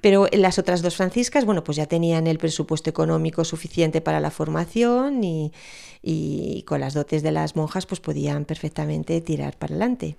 Pero 0.00 0.26
las 0.32 0.58
otras 0.58 0.82
dos 0.82 0.96
franciscas, 0.96 1.44
bueno, 1.44 1.62
pues 1.62 1.76
ya 1.76 1.86
tenían 1.86 2.26
el 2.26 2.38
presupuesto 2.38 2.88
económico 2.88 3.44
suficiente 3.44 4.00
para 4.00 4.20
la 4.20 4.30
formación 4.30 5.22
y, 5.22 6.64
con 6.66 6.80
las 6.80 6.94
dotes 6.94 7.22
de 7.22 7.32
las 7.32 7.56
monjas, 7.56 7.86
pues 7.86 8.00
podían 8.00 8.44
perfectamente 8.44 9.20
tirar 9.20 9.58
para 9.58 9.74
adelante. 9.74 10.16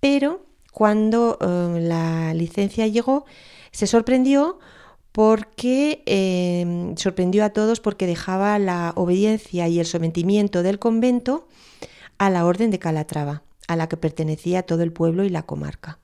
Pero 0.00 0.44
cuando 0.72 1.38
eh, 1.40 1.80
la 1.80 2.34
licencia 2.34 2.86
llegó, 2.86 3.24
se 3.70 3.86
sorprendió 3.86 4.58
porque 5.12 6.02
em, 6.06 6.96
sorprendió 6.96 7.44
a 7.44 7.50
todos 7.50 7.80
porque 7.80 8.06
dejaba 8.06 8.58
la 8.58 8.92
obediencia 8.96 9.68
y 9.68 9.78
el 9.78 9.86
sometimiento 9.86 10.62
del 10.62 10.78
convento 10.78 11.46
a 12.18 12.30
la 12.30 12.46
orden 12.46 12.70
de 12.70 12.78
Calatrava, 12.78 13.42
a 13.68 13.76
la 13.76 13.88
que 13.88 13.98
pertenecía 13.98 14.62
todo 14.62 14.82
el 14.82 14.92
pueblo 14.92 15.24
y 15.24 15.28
la 15.28 15.42
comarca. 15.42 15.98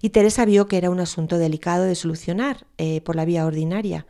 Y 0.00 0.10
Teresa 0.10 0.44
vio 0.46 0.66
que 0.66 0.78
era 0.78 0.90
un 0.90 1.00
asunto 1.00 1.36
delicado 1.36 1.84
de 1.84 1.94
solucionar 1.94 2.66
eh, 2.78 3.02
por 3.02 3.16
la 3.16 3.26
vía 3.26 3.44
ordinaria. 3.44 4.06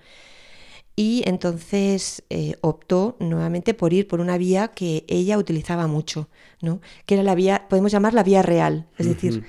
Y 0.95 1.23
entonces 1.27 2.23
eh, 2.31 2.55
optó 2.63 3.17
nuevamente 3.19 3.75
por 3.75 3.93
ir 3.93 4.09
por 4.09 4.21
una 4.21 4.39
vía 4.39 4.69
que 4.69 5.05
ella 5.09 5.37
utilizaba 5.37 5.87
mucho, 5.89 6.31
¿no? 6.63 6.81
que 7.05 7.15
era 7.15 7.23
la 7.23 7.35
vía, 7.35 7.67
podemos 7.69 7.93
llamar 7.93 8.15
la 8.15 8.23
vía 8.23 8.43
real, 8.43 8.87
es 8.97 9.07
decir, 9.07 9.45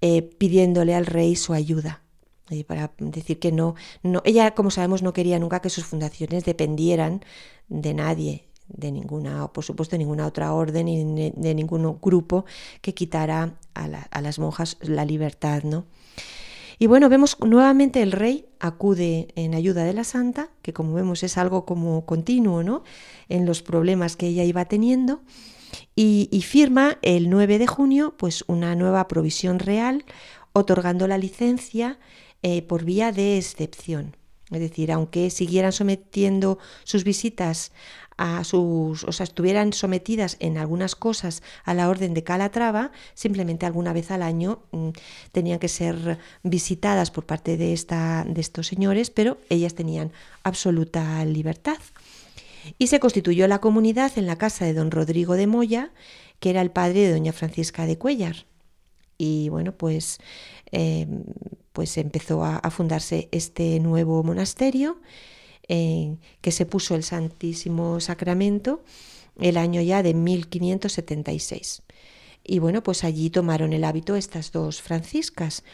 eh, 0.00 0.22
pidiéndole 0.22 0.94
al 0.94 1.06
rey 1.06 1.34
su 1.34 1.54
ayuda 1.54 2.02
para 2.66 2.92
decir 2.98 3.38
que 3.38 3.52
no, 3.52 3.74
no, 4.02 4.20
ella, 4.24 4.54
como 4.54 4.70
sabemos, 4.70 5.02
no 5.02 5.12
quería 5.12 5.38
nunca 5.38 5.60
que 5.60 5.70
sus 5.70 5.84
fundaciones 5.84 6.44
dependieran 6.44 7.24
de 7.68 7.94
nadie, 7.94 8.48
de 8.68 8.92
ninguna, 8.92 9.48
por 9.48 9.64
supuesto, 9.64 9.94
de 9.94 9.98
ninguna 9.98 10.26
otra 10.26 10.52
orden 10.52 10.86
ni 10.86 11.30
de 11.30 11.54
ningún 11.54 11.98
grupo 12.00 12.44
que 12.80 12.94
quitara 12.94 13.54
a, 13.74 14.20
las 14.20 14.38
monjas 14.38 14.76
la 14.80 15.04
libertad, 15.04 15.62
¿no? 15.62 15.86
Y 16.78 16.88
bueno, 16.88 17.08
vemos 17.08 17.36
nuevamente 17.40 18.02
el 18.02 18.12
rey 18.12 18.46
acude 18.58 19.28
en 19.36 19.54
ayuda 19.54 19.84
de 19.84 19.92
la 19.92 20.04
santa, 20.04 20.50
que 20.62 20.72
como 20.72 20.94
vemos 20.94 21.22
es 21.22 21.38
algo 21.38 21.64
como 21.64 22.04
continuo, 22.06 22.62
¿no? 22.64 22.82
En 23.28 23.46
los 23.46 23.62
problemas 23.62 24.16
que 24.16 24.26
ella 24.26 24.42
iba 24.42 24.64
teniendo. 24.64 25.22
Y, 25.94 26.28
y, 26.32 26.42
firma 26.42 26.98
el 27.00 27.30
9 27.30 27.58
de 27.58 27.66
junio 27.66 28.14
pues 28.18 28.44
una 28.46 28.74
nueva 28.74 29.08
provisión 29.08 29.58
real 29.58 30.04
otorgando 30.52 31.06
la 31.06 31.16
licencia 31.16 31.98
eh, 32.42 32.62
por 32.62 32.84
vía 32.84 33.12
de 33.12 33.38
excepción. 33.38 34.16
Es 34.50 34.60
decir, 34.60 34.92
aunque 34.92 35.30
siguieran 35.30 35.72
sometiendo 35.72 36.58
sus 36.84 37.04
visitas 37.04 37.72
a 38.18 38.44
sus, 38.44 39.04
o 39.04 39.12
sea, 39.12 39.24
estuvieran 39.24 39.72
sometidas 39.72 40.36
en 40.38 40.58
algunas 40.58 40.94
cosas 40.94 41.42
a 41.64 41.72
la 41.74 41.88
orden 41.88 42.12
de 42.14 42.22
Calatrava, 42.22 42.92
simplemente 43.14 43.64
alguna 43.64 43.92
vez 43.92 44.10
al 44.10 44.22
año 44.22 44.62
mm, 44.72 44.90
tenían 45.32 45.58
que 45.58 45.68
ser 45.68 46.18
visitadas 46.42 47.10
por 47.10 47.24
parte 47.24 47.56
de, 47.56 47.72
esta, 47.72 48.24
de 48.28 48.40
estos 48.40 48.66
señores, 48.66 49.10
pero 49.10 49.38
ellas 49.48 49.74
tenían 49.74 50.12
absoluta 50.42 51.24
libertad. 51.24 51.78
Y 52.78 52.88
se 52.88 53.00
constituyó 53.00 53.48
la 53.48 53.60
comunidad 53.60 54.12
en 54.16 54.26
la 54.26 54.36
casa 54.36 54.64
de 54.64 54.74
don 54.74 54.90
Rodrigo 54.90 55.34
de 55.34 55.46
Moya, 55.46 55.90
que 56.38 56.50
era 56.50 56.60
el 56.60 56.70
padre 56.70 57.00
de 57.00 57.12
doña 57.12 57.32
Francisca 57.32 57.86
de 57.86 57.98
Cuellar. 57.98 58.46
Y 59.18 59.48
bueno, 59.48 59.72
pues 59.72 60.18
eh, 60.72 61.06
pues 61.72 61.96
empezó 61.96 62.44
a, 62.44 62.70
fundarse 62.70 63.28
este 63.32 63.80
nuevo 63.80 64.22
monasterio 64.22 65.00
eh, 65.68 66.16
que 66.40 66.50
se 66.50 66.66
puso 66.66 66.94
el 66.94 67.02
Santísimo 67.02 68.00
Sacramento 68.00 68.82
el 69.40 69.56
año 69.56 69.80
ya 69.80 70.02
de 70.02 70.14
1576. 70.14 71.82
Y 72.44 72.58
bueno, 72.58 72.82
pues 72.82 73.04
allí 73.04 73.30
tomaron 73.30 73.72
el 73.72 73.84
hábito 73.84 74.16
estas 74.16 74.52
dos 74.52 74.82
franciscas 74.82 75.64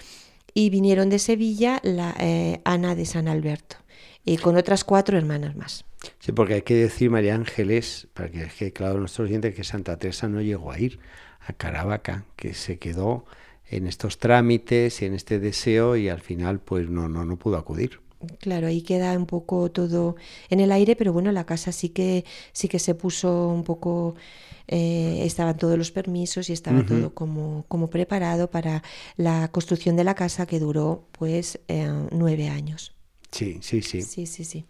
y 0.54 0.70
vinieron 0.70 1.08
de 1.08 1.18
Sevilla 1.18 1.80
la 1.82 2.14
eh, 2.18 2.60
Ana 2.64 2.94
de 2.94 3.06
San 3.06 3.28
Alberto 3.28 3.76
y 4.24 4.36
con 4.36 4.56
otras 4.56 4.84
cuatro 4.84 5.16
hermanas 5.16 5.56
más. 5.56 5.84
Sí, 6.20 6.32
porque 6.32 6.54
hay 6.54 6.62
que 6.62 6.74
decir, 6.74 7.10
María 7.10 7.34
Ángeles, 7.34 8.08
para 8.12 8.30
que 8.30 8.46
quede 8.46 8.72
claro 8.72 9.00
nuestros 9.00 9.28
oyentes, 9.28 9.54
que 9.54 9.64
Santa 9.64 9.98
Teresa 9.98 10.28
no 10.28 10.40
llegó 10.40 10.70
a 10.70 10.78
ir 10.78 11.00
a 11.40 11.52
Caravaca, 11.54 12.24
que 12.36 12.54
se 12.54 12.78
quedó 12.78 13.24
en 13.70 13.86
estos 13.86 14.18
trámites 14.18 15.02
y 15.02 15.06
en 15.06 15.14
este 15.14 15.38
deseo 15.38 15.96
y 15.96 16.08
al 16.08 16.20
final 16.20 16.60
pues 16.60 16.88
no, 16.88 17.08
no, 17.08 17.24
no 17.24 17.36
pudo 17.36 17.56
acudir. 17.56 18.00
Claro, 18.40 18.66
ahí 18.66 18.82
queda 18.82 19.16
un 19.16 19.26
poco 19.26 19.70
todo 19.70 20.16
en 20.50 20.58
el 20.58 20.72
aire, 20.72 20.96
pero 20.96 21.12
bueno, 21.12 21.30
la 21.30 21.46
casa 21.46 21.70
sí 21.70 21.90
que 21.90 22.24
sí 22.52 22.66
que 22.66 22.80
se 22.80 22.96
puso 22.96 23.48
un 23.48 23.62
poco, 23.62 24.16
eh, 24.66 25.20
estaban 25.22 25.56
todos 25.56 25.78
los 25.78 25.92
permisos 25.92 26.50
y 26.50 26.52
estaba 26.52 26.84
todo 26.84 27.14
como, 27.14 27.64
como 27.68 27.90
preparado 27.90 28.50
para 28.50 28.82
la 29.16 29.48
construcción 29.52 29.94
de 29.94 30.02
la 30.02 30.16
casa 30.16 30.46
que 30.46 30.58
duró 30.58 31.04
pues 31.12 31.60
eh, 31.68 31.88
nueve 32.10 32.48
años. 32.48 32.92
Sí, 33.30 33.58
sí, 33.60 33.82
sí. 33.82 34.02
Sí, 34.02 34.26
sí, 34.26 34.44
sí. 34.44 34.64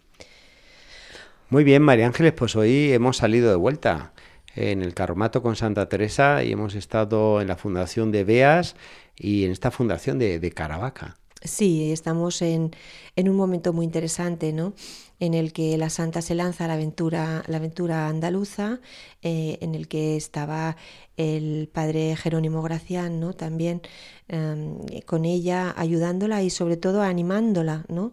Muy 1.49 1.65
bien, 1.65 1.83
María 1.83 2.07
Ángeles, 2.07 2.35
pues 2.35 2.55
hoy 2.55 2.93
hemos 2.93 3.17
salido 3.17 3.49
de 3.49 3.57
vuelta 3.57 4.13
en 4.59 4.83
el 4.83 4.93
Carromato 4.93 5.41
con 5.41 5.55
Santa 5.55 5.89
Teresa 5.89 6.43
y 6.43 6.51
hemos 6.51 6.75
estado 6.75 7.41
en 7.41 7.47
la 7.47 7.57
fundación 7.57 8.11
de 8.11 8.25
Beas 8.25 8.75
y 9.17 9.45
en 9.45 9.53
esta 9.53 9.71
fundación 9.71 10.19
de, 10.19 10.53
Caravaca. 10.53 11.17
Sí, 11.41 11.93
estamos 11.93 12.43
en, 12.43 12.73
un 13.17 13.37
momento 13.37 13.73
muy 13.73 13.87
interesante, 13.87 14.53
¿no? 14.53 14.75
En 15.21 15.35
el 15.35 15.53
que 15.53 15.79
la 15.79 15.91
Santa 15.91 16.23
se 16.23 16.35
lanza 16.35 16.65
a 16.65 16.69
la 16.69 16.75
aventura, 16.75 17.45
la 17.47 17.59
aventura 17.59 18.09
andaluza, 18.09 18.81
eh, 19.23 19.59
en 19.61 19.77
el 19.77 19.87
que 19.87 20.17
estaba 20.17 20.77
el 21.17 21.69
padre 21.73 22.17
Jerónimo 22.17 22.61
Gracián, 22.63 23.21
¿no? 23.21 23.35
También 23.35 23.83
em, 24.27 24.79
con 25.07 25.25
ella, 25.25 25.73
ayudándola 25.77 26.43
y 26.43 26.51
sobre 26.51 26.77
todo 26.77 27.03
animándola, 27.03 27.85
¿no? 27.89 28.13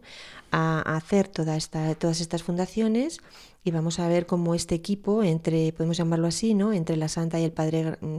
A, 0.52 0.96
hacer 0.96 1.28
todas 1.28 2.22
estas 2.22 2.44
fundaciones 2.44 3.20
y 3.66 3.72
vamos 3.72 4.00
a 4.00 4.08
ver 4.08 4.28
cómo 4.28 4.54
este 4.54 4.76
equipo, 4.76 5.24
entre, 5.24 5.74
podemos 5.74 5.98
llamarlo 5.98 6.28
así, 6.28 6.54
¿no? 6.54 6.72
entre 6.72 6.98
la 6.98 7.10
Santa 7.10 7.40
y 7.40 7.44
el 7.44 7.52
Padre 7.52 7.98
mm, 8.00 8.18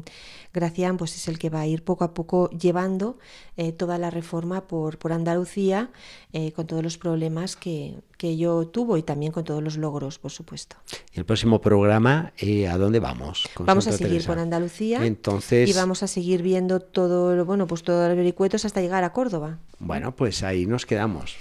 Gracián, 0.52 0.96
pues 0.96 1.14
es 1.14 1.28
el 1.28 1.38
que 1.38 1.50
va 1.50 1.60
a 1.60 1.66
ir 1.68 1.84
poco 1.84 2.02
a 2.02 2.14
poco 2.14 2.50
llevando 2.50 3.16
eh, 3.56 3.70
toda 3.70 3.96
la 3.96 4.10
reforma 4.10 4.66
por, 4.66 4.98
por 4.98 5.12
Andalucía, 5.12 5.90
eh, 6.32 6.50
con 6.50 6.66
todos 6.66 6.82
los 6.82 6.98
problemas 6.98 7.54
que, 7.54 7.94
que 8.18 8.30
ello 8.30 8.66
tuvo 8.66 8.96
y 8.96 9.04
también 9.04 9.30
con 9.30 9.44
todos 9.44 9.62
los 9.62 9.76
logros, 9.76 10.18
por 10.18 10.32
supuesto. 10.32 10.76
¿Y 11.14 11.20
el 11.20 11.24
próximo 11.24 11.60
programa, 11.60 12.32
eh, 12.38 12.66
¿a 12.66 12.76
dónde 12.76 12.98
vamos? 12.98 13.48
Vamos 13.60 13.86
a 13.86 13.92
seguir 13.92 14.26
por 14.26 14.40
Andalucía 14.40 15.06
Entonces... 15.06 15.68
y 15.68 15.72
vamos 15.74 16.02
a 16.02 16.08
seguir 16.08 16.42
viendo 16.42 16.80
todo, 16.80 17.44
bueno, 17.44 17.68
pues 17.68 17.84
todos 17.84 18.08
los 18.08 18.16
vericuetos 18.16 18.64
hasta 18.64 18.80
llegar 18.80 19.04
a 19.04 19.12
Córdoba. 19.12 19.58
Bueno, 19.78 20.16
pues 20.16 20.42
ahí 20.42 20.66
nos 20.66 20.86
quedamos. 20.86 21.36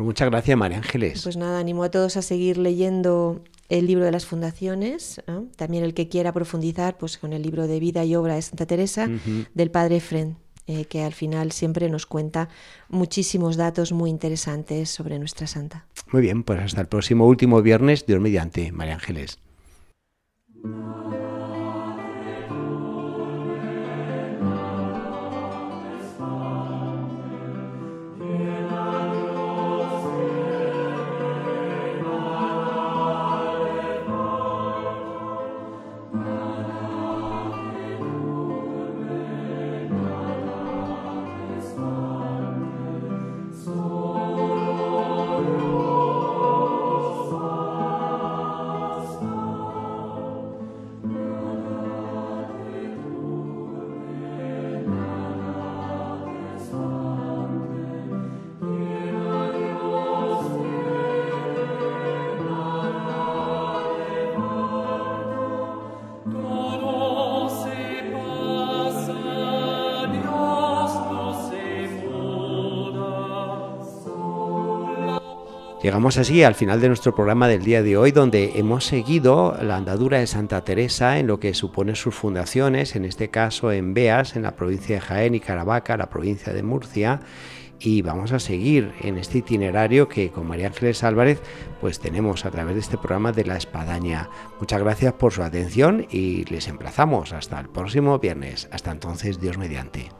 Pues 0.00 0.06
muchas 0.06 0.30
gracias, 0.30 0.56
María 0.56 0.78
Ángeles. 0.78 1.22
Pues 1.24 1.36
nada, 1.36 1.60
animo 1.60 1.84
a 1.84 1.90
todos 1.90 2.16
a 2.16 2.22
seguir 2.22 2.56
leyendo 2.56 3.44
el 3.68 3.86
libro 3.86 4.06
de 4.06 4.10
las 4.10 4.24
fundaciones, 4.24 5.20
también 5.56 5.84
el 5.84 5.92
que 5.92 6.08
quiera 6.08 6.32
profundizar 6.32 6.96
pues 6.96 7.18
con 7.18 7.34
el 7.34 7.42
libro 7.42 7.66
de 7.66 7.80
vida 7.80 8.02
y 8.06 8.16
obra 8.16 8.36
de 8.36 8.40
Santa 8.40 8.64
Teresa 8.64 9.10
del 9.52 9.70
padre 9.70 10.00
Fren, 10.00 10.38
eh, 10.66 10.86
que 10.86 11.02
al 11.02 11.12
final 11.12 11.52
siempre 11.52 11.90
nos 11.90 12.06
cuenta 12.06 12.48
muchísimos 12.88 13.58
datos 13.58 13.92
muy 13.92 14.08
interesantes 14.08 14.88
sobre 14.88 15.18
nuestra 15.18 15.46
santa. 15.46 15.84
Muy 16.10 16.22
bien, 16.22 16.44
pues 16.44 16.60
hasta 16.60 16.80
el 16.80 16.88
próximo 16.88 17.26
último 17.26 17.60
viernes, 17.60 18.06
Dios 18.06 18.22
mediante, 18.22 18.72
María 18.72 18.94
Ángeles. 18.94 19.38
Llegamos 75.90 76.18
así 76.18 76.44
al 76.44 76.54
final 76.54 76.80
de 76.80 76.86
nuestro 76.86 77.16
programa 77.16 77.48
del 77.48 77.64
día 77.64 77.82
de 77.82 77.96
hoy, 77.96 78.12
donde 78.12 78.52
hemos 78.54 78.84
seguido 78.84 79.58
la 79.60 79.74
andadura 79.74 80.20
de 80.20 80.28
Santa 80.28 80.62
Teresa 80.62 81.18
en 81.18 81.26
lo 81.26 81.40
que 81.40 81.52
supone 81.52 81.96
sus 81.96 82.14
fundaciones, 82.14 82.94
en 82.94 83.04
este 83.04 83.28
caso 83.28 83.72
en 83.72 83.92
Beas, 83.92 84.36
en 84.36 84.42
la 84.42 84.54
provincia 84.54 84.94
de 84.94 85.00
Jaén 85.00 85.34
y 85.34 85.40
Caravaca, 85.40 85.96
la 85.96 86.08
provincia 86.08 86.52
de 86.52 86.62
Murcia. 86.62 87.22
Y 87.80 88.02
vamos 88.02 88.30
a 88.30 88.38
seguir 88.38 88.92
en 89.00 89.18
este 89.18 89.38
itinerario 89.38 90.08
que 90.08 90.30
con 90.30 90.46
María 90.46 90.68
Ángeles 90.68 91.02
Álvarez 91.02 91.42
pues 91.80 91.98
tenemos 91.98 92.44
a 92.44 92.52
través 92.52 92.74
de 92.74 92.82
este 92.82 92.96
programa 92.96 93.32
de 93.32 93.46
la 93.46 93.56
Espadaña. 93.56 94.30
Muchas 94.60 94.80
gracias 94.80 95.14
por 95.14 95.32
su 95.32 95.42
atención 95.42 96.06
y 96.08 96.44
les 96.44 96.68
emplazamos 96.68 97.32
hasta 97.32 97.58
el 97.58 97.68
próximo 97.68 98.16
viernes. 98.20 98.68
Hasta 98.70 98.92
entonces, 98.92 99.40
Dios 99.40 99.58
mediante. 99.58 100.19